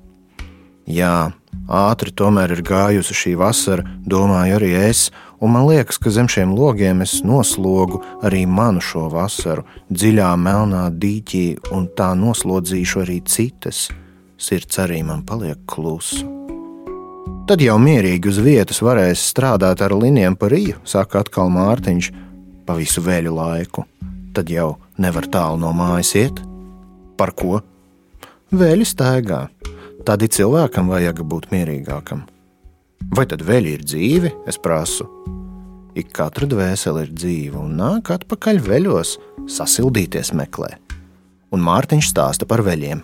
Jā, 0.91 1.31
ātri 1.71 2.11
tomēr 2.11 2.57
ir 2.57 2.63
gājusi 2.67 3.15
šī 3.17 3.35
vasara, 3.39 3.87
domāju 4.03 4.59
arī 4.59 4.73
es, 4.91 5.09
un 5.41 5.55
man 5.55 5.69
liekas, 5.69 6.01
ka 6.03 6.11
zem 6.11 6.29
šiem 6.31 6.53
logiem 6.57 7.05
es 7.05 7.21
noslogu 7.27 8.03
arī 8.27 8.43
manu 8.47 8.83
šo 8.83 9.07
vasaru, 9.13 9.65
dziļā 9.91 10.33
melnā 10.37 10.89
dīķī, 10.91 11.47
un 11.71 11.89
tā 11.97 12.13
noslodzīšu 12.19 13.05
arī 13.05 13.21
citas. 13.23 13.89
Sirds 14.41 14.81
arī 14.81 15.03
man 15.05 15.23
paliek 15.29 15.61
klusa. 15.69 16.27
Tad 17.51 17.63
jau 17.65 17.77
mierīgi 17.83 18.31
uz 18.31 18.39
vietas 18.43 18.79
varēs 18.79 19.23
strādāt 19.33 19.83
ar 19.83 19.95
linijām 19.97 20.37
par 20.39 20.53
rīju, 20.55 20.79
saka 20.87 21.25
atkal 21.25 21.51
Mārtiņš, 21.51 22.11
pa 22.67 22.77
visu 22.79 23.03
vēļu 23.03 23.33
laiku. 23.35 23.85
Tad 24.35 24.53
jau 24.55 24.77
nevar 25.03 25.27
tālu 25.27 25.59
no 25.59 25.73
mājas 25.75 26.15
iet. 26.15 26.39
Par 27.19 27.35
ko? 27.35 27.59
Vēļi 28.55 28.87
staigā. 28.87 29.41
Tad 30.01 30.25
cilvēkam 30.25 30.89
vajag 30.89 31.19
būt 31.29 31.51
mierīgākam. 31.53 32.23
Vai 33.17 33.27
tad 33.29 33.43
vēl 33.45 33.67
ir 33.69 33.83
dzīve? 33.85 34.31
Es 34.49 34.57
prasu. 34.61 35.05
Ik 35.99 36.13
katra 36.17 36.47
dvēsele 36.49 37.05
ir 37.05 37.11
dzīva 37.13 37.61
un 37.61 37.75
nāk 37.77 38.13
atpakaļ 38.15 38.61
veļos, 38.65 39.17
sasildīties 39.51 40.33
meklē. 40.39 40.71
Un 41.53 41.65
Mārtiņš 41.67 42.13
stāsta 42.13 42.49
par 42.49 42.63
veļiem. 42.65 43.03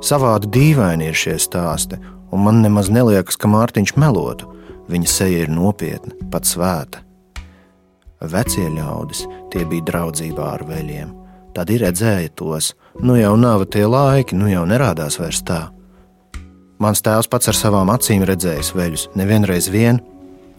Savādi 0.00 0.48
dīvaini 0.54 1.10
ir 1.10 1.18
šie 1.18 1.36
stāsti, 1.42 2.00
un 2.32 2.46
man 2.46 2.62
nemaz 2.64 2.88
neliekas, 2.88 3.36
ka 3.36 3.50
Mārtiņš 3.50 3.96
melotu. 4.00 4.48
Viņa 4.90 5.10
seja 5.10 5.44
ir 5.44 5.52
nopietna, 5.52 6.16
pat 6.32 6.48
svēta. 6.48 7.04
Vecie 8.20 8.70
ļaudis, 8.72 9.26
tie 9.52 9.66
bija 9.68 9.90
draudzībā 9.92 10.54
ar 10.56 10.64
veļiem. 10.68 11.19
Tad 11.60 11.68
ir 11.68 11.82
redzēja 11.84 12.30
tos, 12.40 12.70
nu 13.04 13.18
jau 13.18 13.34
nav 13.36 13.66
tie 13.68 13.82
laiki, 13.84 14.32
nu 14.32 14.46
jau 14.48 14.62
nerādās 14.64 15.18
vairs 15.20 15.42
tā. 15.44 15.58
Mans 16.80 17.02
tēvs 17.04 17.26
pats 17.28 17.50
ar 17.52 17.58
savām 17.58 17.90
acīm 17.92 18.22
redzējis 18.24 18.70
veļus, 18.72 19.02
nevienreiz 19.20 19.68
vien. 19.68 19.98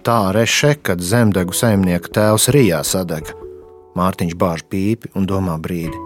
Tā 0.05 0.29
reše, 0.37 0.75
kad 0.77 1.01
zemdegu 1.01 1.57
saimnieka 1.57 2.11
tēvs 2.13 2.45
Rijā 2.53 2.83
sadega. 2.85 3.33
Mārtiņš 3.97 4.35
bāž 4.43 4.61
pīpi 4.69 5.09
un 5.17 5.25
domā 5.25 5.55
brīdi. 5.57 5.97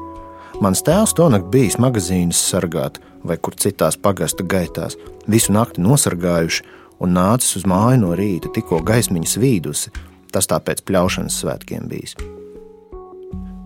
Mans 0.63 0.79
tēvs 0.87 1.17
to 1.19 1.27
nakti 1.33 1.51
bijis 1.57 1.75
magazīnas 1.75 2.45
sargāt, 2.53 3.01
vai 3.19 3.35
kur 3.35 3.59
citās 3.59 3.99
pagasta 3.99 4.47
gaitās, 4.47 4.95
visu 5.27 5.51
nakti 5.57 5.83
nosargājuši 5.83 6.63
un 7.03 7.17
nācis 7.19 7.59
uz 7.59 7.67
māju 7.67 7.99
no 8.05 8.15
rīta, 8.15 8.55
tikko 8.55 8.79
gaismiņas 8.79 9.35
vīdusi. 9.43 9.91
Tas 10.31 10.47
tāpēc 10.55 10.87
pļaušanas 10.87 11.43
svētkiem 11.43 11.91
bijis. 11.91 12.15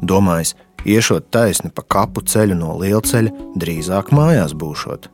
Domājis, 0.09 0.55
iešot 0.89 1.29
taisni 1.33 1.69
pa 1.73 1.83
kapu 1.85 2.23
ceļu 2.25 2.57
no 2.57 2.73
lielceļa, 2.81 3.33
drīzāk 3.61 4.09
mājās 4.15 4.55
būšot. 4.57 5.09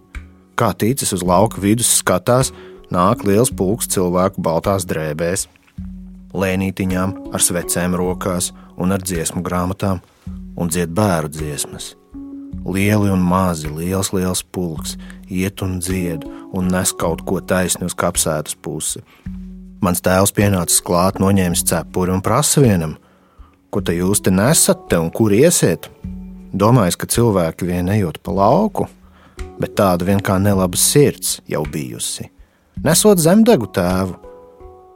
Kā 0.56 0.72
ticis 0.72 1.12
uz 1.16 1.26
lauka 1.26 1.60
vidus 1.60 1.92
skatās, 2.00 2.54
nāk 2.94 3.26
liels 3.28 3.52
pulks 3.52 3.90
cilvēku 3.92 4.40
baltās 4.46 4.88
drēbēs, 4.88 5.50
lēnītiņām, 6.36 7.16
ar 7.36 7.44
svecēm 7.44 7.96
rokās 8.00 8.54
un 8.80 8.96
ar 8.96 9.04
dziesmu 9.04 9.44
grāmatām, 9.44 10.02
un 10.56 10.72
dzied 10.72 10.96
bērnu 10.96 11.32
dziesmas. 11.36 11.94
Lieli 12.66 13.12
un 13.14 13.22
mazi, 13.22 13.70
liels, 13.70 14.14
liels 14.16 14.42
pulks 14.56 14.96
iet 15.30 15.62
un 15.62 15.78
dzied 15.84 16.24
un 16.56 16.70
nes 16.72 16.94
kaut 16.98 17.22
ko 17.28 17.42
taisni 17.44 17.86
uz 17.86 17.94
kapsētas 17.98 18.56
pusi. 18.58 19.04
Mans 19.84 20.02
tēvs 20.02 20.34
pienācis 20.34 20.82
klāt, 20.82 21.20
noņēmis 21.22 21.66
cepuri 21.68 22.16
un 22.16 22.24
prasa 22.26 22.64
vienam: 22.64 22.96
Ko 23.70 23.82
te 23.82 23.96
jūs 23.96 24.22
te 24.24 24.32
nesat 24.32 24.86
te 24.90 25.00
un 25.02 25.12
kur 25.14 25.34
iesiet? 25.36 25.90
Domājis, 26.56 26.96
ka 26.96 27.10
cilvēki 27.12 27.68
vien 27.68 27.90
ejot 27.92 28.22
pa 28.24 28.32
lauku, 28.32 28.88
bet 29.60 29.76
tāda 29.76 30.08
vien 30.08 30.22
kā 30.24 30.38
nelaba 30.40 30.80
sirds 30.80 31.40
jau 31.52 31.66
bijusi. 31.68 32.30
Nesot 32.84 33.20
zemdegu 33.20 33.68
tēvu, 33.76 34.16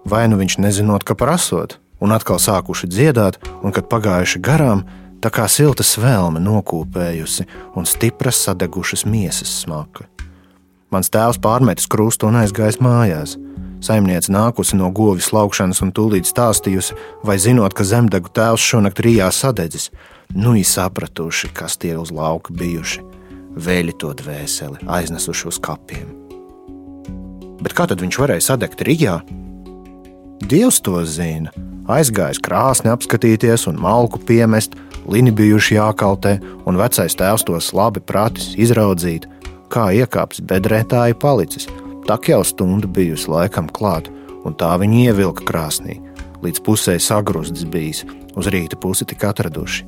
vai 0.07 0.25
nu 0.31 0.39
viņš 0.39 0.59
nezinot, 0.63 1.03
ka 1.03 1.17
prasot, 1.19 1.77
un 1.99 2.15
atkal 2.15 2.39
sākuši 2.39 2.87
dziedāt, 2.91 3.39
un 3.63 3.75
kad 3.75 3.89
pagājuši 3.91 4.41
garām, 4.43 4.85
tā 5.19 5.31
kā 5.33 5.47
silta 5.51 5.83
svelme 5.83 6.39
nokūpējusi 6.43 7.47
un 7.75 7.87
stipras 7.87 8.39
sadegušas 8.45 9.05
miesas 9.07 9.51
smaka. 9.63 10.07
Mans 10.89 11.11
tēvs 11.13 11.37
pārmetis 11.43 11.89
krustu 11.91 12.29
un 12.29 12.39
aizgājis 12.39 12.79
mājās. 12.81 13.35
Saimniece 13.83 14.33
nākusi 14.33 14.75
no 14.75 14.89
govis 14.91 15.31
laukšanas 15.31 15.79
un 15.85 15.93
tūlīt 15.95 16.27
stāstījusi, 16.27 16.97
vai 17.23 17.37
zinot, 17.39 17.73
ka 17.73 17.87
zemdegu 17.87 18.31
tēvs 18.35 18.65
šonakt 18.71 18.99
Rijā 19.05 19.29
sadedzis, 19.31 19.89
nu 20.35 20.57
īsi 20.59 20.75
sapratuši, 20.79 21.53
kas 21.55 21.79
tie 21.79 21.95
uz 21.97 22.11
lauka 22.11 22.53
bijuši 22.53 23.05
vēļi 23.59 23.95
to 23.99 24.11
dvēseli 24.17 24.85
aiznesuši 24.87 25.47
uz 25.49 25.59
kapiem. 25.63 26.11
Bet 27.59 27.75
kā 27.75 27.87
tad 27.89 28.01
viņš 28.03 28.19
varēja 28.21 28.45
sadegt 28.51 28.83
Rīgā? 28.85 29.19
Dievs 30.49 30.79
to 30.83 31.01
zina, 31.03 31.51
aizgājis 31.91 32.39
krāsni 32.43 32.91
apskatīties 32.93 33.67
un 33.71 33.81
malku 33.81 34.21
piemest, 34.23 34.77
lini 35.09 35.33
bijuši 35.35 35.75
jākaltē, 35.75 36.37
un 36.69 36.79
vecais 36.79 37.17
tēvs 37.19 37.45
tos 37.47 37.73
labi 37.75 37.99
pratis 37.99 38.53
izraudzīt, 38.55 39.27
kā 39.73 39.89
iekāpis 39.99 40.43
bedrētāji 40.47 41.19
palicis. 41.19 41.67
Tak 42.09 42.25
jau 42.29 42.43
stunda 42.43 42.87
bijusi 42.89 43.29
laikam 43.29 43.67
klāt, 43.69 44.07
un 44.41 44.55
tā 44.57 44.71
viņi 44.81 45.03
ievilka 45.11 45.43
krāsnī, 45.45 45.99
līdz 46.41 46.61
pusē 46.65 46.95
sagruzts 46.97 47.67
bijis, 47.69 47.99
uz 48.33 48.49
rīta 48.49 48.79
pusi 48.81 49.05
tik 49.05 49.27
atraduši. 49.29 49.85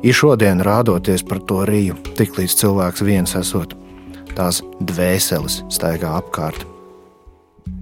Ir 0.00 0.16
šodien 0.16 0.64
rādoties 0.64 1.20
par 1.28 1.42
to 1.44 1.58
rīju, 1.68 1.98
tik 2.16 2.38
līdz 2.40 2.54
cilvēks 2.62 3.04
viens 3.04 3.36
esot, 3.36 3.74
tās 4.32 4.62
dvēseles 4.80 5.58
staigā 5.68 6.14
apkārt. 6.22 6.64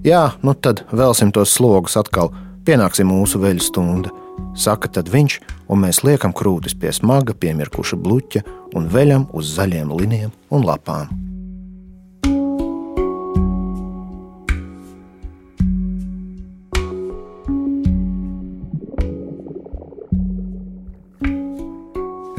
Jā, 0.03 0.33
nu 0.43 0.51
tad 0.51 0.83
velsim 0.91 1.31
tos 1.31 1.55
slogus 1.55 1.95
atkal, 1.95 2.33
pienāksim 2.67 3.07
mūsu 3.07 3.39
veļu 3.39 3.63
stunda. 3.63 4.11
Saka 4.51 4.91
tad 4.99 5.07
viņš, 5.15 5.39
un 5.71 5.85
mēs 5.85 6.03
liekam 6.03 6.35
krūtis 6.35 6.75
pie 6.75 6.91
smaga, 6.91 7.31
piemirkuša 7.39 8.03
bluķa 8.03 8.43
un 8.75 8.91
veļam 8.91 9.29
uz 9.31 9.55
zaļiem 9.55 9.95
liniem 9.95 10.35
un 10.51 10.67
lapām. 10.67 11.29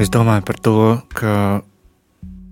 Es 0.01 0.09
domāju 0.09 0.41
par 0.41 0.57
to, 0.65 0.75
ka 1.13 1.61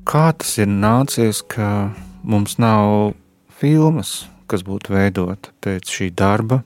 kā 0.05 0.25
tas 0.37 0.51
ir 0.61 0.67
nācies, 0.69 1.39
ka 1.41 1.89
mums 2.21 2.59
nav 2.61 3.15
filmas, 3.57 4.27
kas 4.45 4.61
būtu 4.67 4.93
veidota 4.93 5.49
pēc 5.65 5.89
šī 5.89 6.11
darba. 6.13 6.59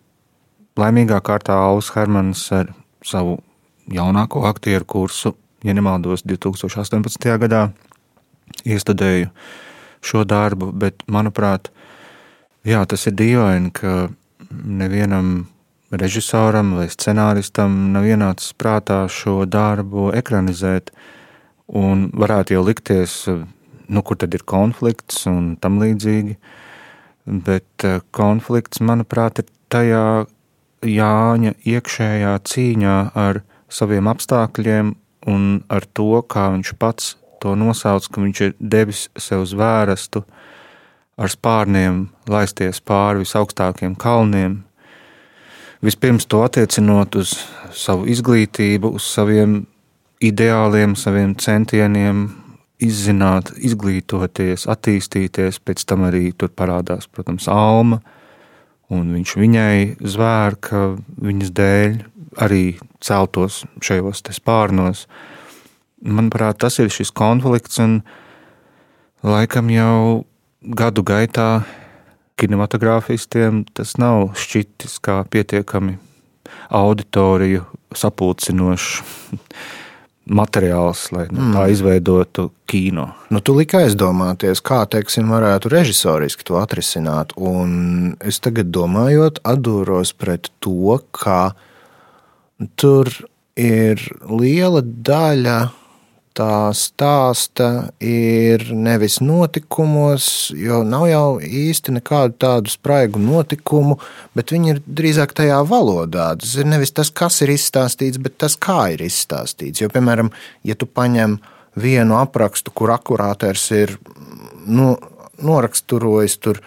Laimīgā 0.75 1.21
kārtā 1.23 1.55
Auls 1.69 1.93
Hermans 1.95 2.41
ar 2.51 2.73
savu 2.99 3.37
jaunāko 3.95 4.43
aktieru 4.49 4.83
kursu, 4.83 5.31
ja 5.63 5.71
nemaldos, 5.71 6.25
2018. 6.27 7.31
gadā 7.45 7.63
iestudēju 8.67 9.31
šo 10.03 10.25
darbu, 10.27 10.73
bet 10.75 11.07
manuprāt, 11.07 11.71
jā, 12.67 12.83
tas 12.83 13.07
ir 13.07 13.15
dīvaini, 13.23 13.71
ka 13.71 14.09
nevienam 14.51 15.45
režisoram 15.99 16.73
vai 16.77 16.87
scenāristam 16.91 17.93
nav 17.93 18.07
ienācis 18.09 18.53
prātā 18.57 19.03
šo 19.11 19.43
darbu 19.45 20.11
ekranizēt. 20.17 20.91
Un 21.73 22.09
varētu 22.13 22.57
jau 22.57 22.63
likties, 22.67 23.15
nu, 23.87 24.03
kur 24.03 24.19
tad 24.19 24.33
ir 24.35 24.43
konflikts 24.45 25.25
un 25.29 25.55
tam 25.61 25.79
līdzīgi. 25.81 26.37
Bet 27.23 27.85
eh, 27.87 28.01
konflikts, 28.11 28.83
manuprāt, 28.83 29.43
ir 29.43 29.51
tajā 29.71 30.05
Jāņa 30.83 31.53
iekšējā 31.63 32.31
cīņā 32.43 32.95
ar 33.15 33.39
saviem 33.71 34.09
apstākļiem 34.11 34.89
un 35.31 35.45
ar 35.71 35.85
to, 35.95 36.19
kā 36.27 36.49
viņš 36.57 36.73
pats 36.75 37.13
to 37.39 37.55
nosauc, 37.55 38.09
ka 38.11 38.19
viņš 38.19 38.41
ir 38.43 38.55
devis 38.59 39.05
sev 39.15 39.45
zvērstu 39.47 40.25
ar 41.15 41.31
spārniem 41.31 42.07
laisties 42.27 42.81
pāri 42.83 43.23
visaugstākiem 43.23 43.95
kalniem, 43.99 44.63
vispirms 45.83 46.25
to 46.31 46.41
attiecinot 46.45 47.17
uz 47.19 47.35
savu 47.75 48.07
izglītību, 48.11 48.93
uz 48.95 49.07
saviem 49.07 49.63
ideāliem, 50.23 50.95
saviem 50.95 51.35
centieniem, 51.35 52.25
izzināt, 52.83 53.51
izglītoties, 53.59 54.67
attīstīties. 54.71 55.59
Pēc 55.63 55.83
tam 55.89 56.07
arī 56.07 56.31
tur 56.37 56.51
parādās, 56.55 57.09
protams, 57.11 57.49
Alma, 57.51 57.99
un 58.93 59.11
viņš 59.15 59.35
viņai 59.39 59.77
zvēr, 59.99 60.57
ka 60.63 60.83
viņas 60.97 61.53
dēļ 61.59 62.01
arī 62.43 62.63
celtos 63.03 63.63
šajos 63.83 64.23
spārnos. 64.33 65.05
Manuprāt, 66.03 66.59
tas 66.63 66.79
ir 66.79 66.91
šis 66.91 67.13
konflikts, 67.15 67.79
un 67.79 68.01
laikam 69.23 69.69
jau 69.71 70.23
gadu 70.63 71.03
gaitā 71.03 71.63
kinematogrāfistiem 72.39 73.63
tas 73.75 73.95
nav 74.01 74.31
šķitis 74.39 74.97
kā 75.03 75.21
pietiekami 75.29 75.97
auditoriju 76.73 77.65
sapulcinošs 77.95 79.01
materiāls, 80.39 81.09
lai 81.11 81.25
nu, 81.31 81.49
tā 81.51 81.65
mm. 81.65 81.71
izveidotu 81.73 82.47
kino. 82.69 83.09
Nu, 83.33 83.41
tu 83.43 83.55
liki 83.57 83.75
aizdomāties, 83.81 84.61
kā 84.63 84.83
teiksim, 84.89 85.27
varētu 85.33 85.71
režisoriski 85.73 86.47
to 86.47 86.55
atrisināt. 86.61 87.35
Un 87.35 88.15
es 88.23 88.39
tagad 88.43 88.71
domājot, 88.73 89.41
atdūros 89.43 90.13
pret 90.15 90.47
to, 90.63 90.95
ka 91.11 91.53
tur 92.79 93.11
ir 93.59 93.99
liela 94.31 94.81
daļa 94.81 95.59
tā 96.37 96.73
stāsta 96.77 97.67
ir 98.03 98.65
nevis 98.73 99.19
notikumos, 99.23 100.25
jo 100.57 100.81
nav 100.87 101.05
jau 101.09 101.27
īsti 101.43 101.95
nekādu 101.99 102.37
tādu 102.41 102.73
spraigu 102.73 103.21
notikumu, 103.21 103.99
bet 104.37 104.53
viņi 104.53 104.73
ir 104.73 104.81
drīzāk 104.85 105.35
tajā 105.37 105.61
valodā. 105.69 106.31
Tas 106.41 106.55
ir 106.57 106.69
nevis 106.69 106.93
tas, 106.95 107.11
kas 107.13 107.41
ir 107.45 107.53
izstāstīts, 107.53 108.21
bet 108.23 108.37
tas, 108.41 108.57
kā 108.57 108.93
ir 108.95 109.05
izstāstīts. 109.05 109.83
Jo, 109.83 109.91
piemēram, 109.93 110.33
ja 110.65 110.77
tu 110.79 110.89
paņem 110.89 111.37
vienu 111.79 112.17
aprakstu, 112.19 112.73
kur 112.73 112.93
akurāters 112.93 113.69
ir 113.77 113.97
nu, 114.65 114.93
noraksturojis 115.43 116.37
tur 116.41 116.61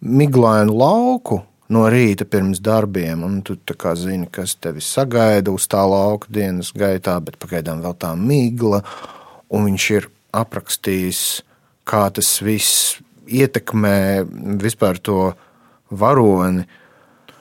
miglainu 0.00 0.74
lauku, 0.78 1.42
no 1.72 1.84
rīta 1.92 2.26
pirms 2.28 2.62
darbiem, 2.64 3.24
un 3.24 3.40
tu 3.44 3.56
zini, 3.94 4.28
kas 4.30 4.56
tevi 4.56 4.80
sagaida 4.80 5.52
uz 5.52 5.68
tā 5.68 5.84
lauka 5.84 6.28
dienas 6.30 6.72
gaitā, 6.72 7.18
bet 7.20 7.38
pagaidām 7.38 7.82
vēl 7.84 7.94
tā 7.98 8.14
migla, 8.16 8.82
un 9.50 9.68
viņš 9.68 9.90
ir 9.96 10.08
aprakstījis, 10.32 11.42
kā 11.88 12.08
tas 12.12 12.40
viss 12.44 12.98
ietekmē 13.28 14.24
vispār 14.60 14.98
to 14.98 15.32
varoni. 15.90 16.66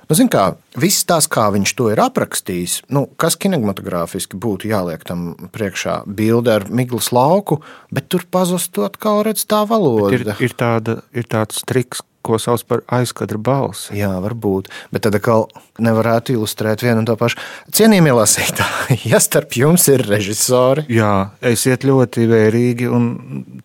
Nu, 0.07 0.15
zin 0.15 0.29
kā, 0.31 0.53
viss 0.79 1.03
tas, 1.03 1.25
kā 1.27 1.49
viņš 1.51 1.73
to 1.75 1.89
ir 1.91 1.99
aprakstījis, 1.99 2.77
nu, 2.95 3.09
kas 3.19 3.35
kinematogrāfiski 3.43 4.39
būtu 4.39 4.69
jāliek 4.71 5.03
tam 5.07 5.33
priekšā, 5.51 6.05
bilde 6.07 6.53
ar 6.53 6.67
miglas 6.71 7.11
lauku, 7.11 7.59
bet 7.91 8.07
tur 8.07 8.23
pazust 8.31 8.79
atkal 8.79 9.25
redz 9.27 9.43
tā 9.43 9.65
valoda. 9.67 10.13
Bet 10.13 10.23
ir, 10.23 10.47
ir, 10.47 10.55
tāda, 10.55 11.01
ir 11.11 11.27
tāds 11.27 11.59
triks, 11.67 12.05
ko 12.27 12.39
sauc 12.41 12.63
par 12.67 12.83
aizkadra 12.99 13.39
balsi. 13.39 13.95
Jā, 13.97 14.11
varbūt. 14.23 14.69
Bet 14.93 15.05
tad 15.07 15.17
atkal 15.17 15.47
nevarētu 15.83 16.35
ilustrēt 16.35 16.83
vienu 16.85 17.01
un 17.03 17.07
to 17.07 17.15
pašu. 17.19 17.39
Cienījamie 17.75 18.13
lasītāji, 18.17 18.99
ja 19.11 19.21
starp 19.23 19.55
jums 19.57 19.87
ir 19.91 20.05
režisori. 20.07 20.87
Jā, 20.91 21.31
esiet 21.45 21.87
ļoti 21.87 22.27
vērīgi 22.29 22.91
un 22.91 23.09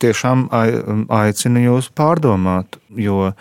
tiešām 0.03 0.48
aicinu 1.12 1.66
jūs 1.66 1.90
pārdomāt, 1.96 2.79
jo 2.96 3.33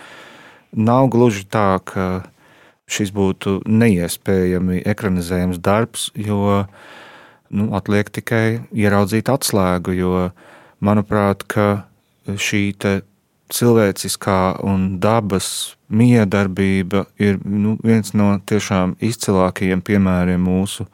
nav 0.72 1.10
gluži 1.12 1.46
tā, 1.52 1.78
ka 1.86 2.24
šis 2.92 3.14
būtu 3.16 3.62
neiespējami 3.72 4.82
ekranizējams 4.92 5.62
darbs, 5.64 6.10
jo 6.16 6.66
nu, 7.52 7.70
atliek 7.78 8.10
tikai 8.12 8.46
ieraudzīt 8.72 9.32
atslēgu, 9.32 9.96
jo 9.96 10.16
manuprāt, 10.84 11.46
šī 12.28 12.64
cilvēciskā 13.52 14.62
un 14.68 14.98
dabas 15.04 15.76
miedarbība 15.92 17.06
ir 17.22 17.40
nu, 17.44 17.76
viens 17.84 18.14
no 18.18 18.34
tiešām 18.48 18.96
izcilākajiem 19.04 19.84
piemēriem 19.86 20.42
mūsu 20.42 20.88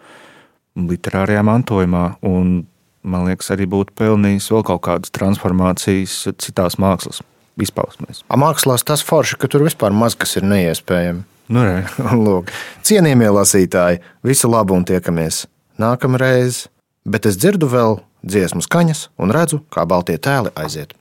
literārajā 0.77 1.43
mantojumā. 1.45 2.05
Un, 2.25 2.67
man 3.07 3.25
liekas, 3.29 3.51
arī 3.55 3.69
būtu 3.69 3.95
pelnījis 3.97 4.51
vēl 4.53 4.65
kaut 4.67 4.83
kādas 4.89 5.13
transformācijas 5.15 6.19
citās 6.41 6.79
mākslas 6.81 7.21
izpausmēs. 7.61 8.23
Mākslā 8.29 8.77
tas 8.85 9.03
forši, 9.05 9.39
ka 9.41 9.49
tur 9.51 9.65
vispār 9.65 9.95
maz 9.95 10.17
kas 10.17 10.37
ir 10.39 10.47
neiespējami. 10.47 11.25
Nu, 11.53 11.63
Lūk, 12.25 12.51
cienījamie 12.85 13.29
lasītāji, 13.31 14.01
visu 14.25 14.51
labu 14.51 14.75
un 14.75 14.85
tiekamies 14.87 15.45
nākamreiz, 15.79 16.65
bet 17.07 17.29
es 17.29 17.39
dzirdu 17.39 17.69
vēl 17.71 18.01
dziesmu 18.27 18.65
skaņas 18.65 19.07
un 19.21 19.31
redzu, 19.35 19.61
kā 19.71 19.87
baltie 19.87 20.17
tēli 20.19 20.51
aiziet. 20.59 20.97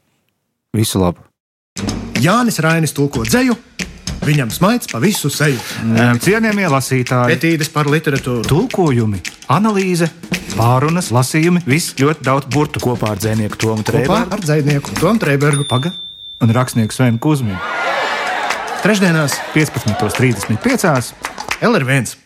Visu 0.77 1.03
labu! 1.03 1.26
Jānis 2.23 2.61
Rainis 2.65 2.95
tulko 2.97 3.25
dzēju. 3.27 3.57
Viņam 4.27 4.51
smaids 4.51 4.89
pa 4.91 4.99
visu 4.99 5.31
seju. 5.31 5.61
Cienījamie 6.25 6.67
lasītāji, 6.73 7.37
etīdes 7.37 7.71
par 7.71 7.87
literatūru, 7.93 8.43
tulkojumi, 8.49 9.21
analīze, 9.55 10.09
pārunas, 10.57 11.13
lasījumi, 11.15 11.63
viss 11.69 11.95
ļoti 12.01 12.27
daudz 12.27 12.51
burtu 12.51 12.83
kopā 12.83 13.13
ar 13.15 13.23
dzinieku 13.23 13.61
Tomu 13.61 13.87
Trēbergu. 13.87 14.35
Ar 14.35 14.43
dzinieku 14.43 14.99
Tomu 14.99 15.23
Trēbergu. 15.23 15.69
Paga 15.71 15.95
un 16.43 16.53
rakstnieku 16.57 16.97
Svenu 16.97 17.23
Kusminu. 17.23 17.61
Trešdienās, 18.83 19.39
15.35. 19.55 21.15
LR1. 21.63 22.17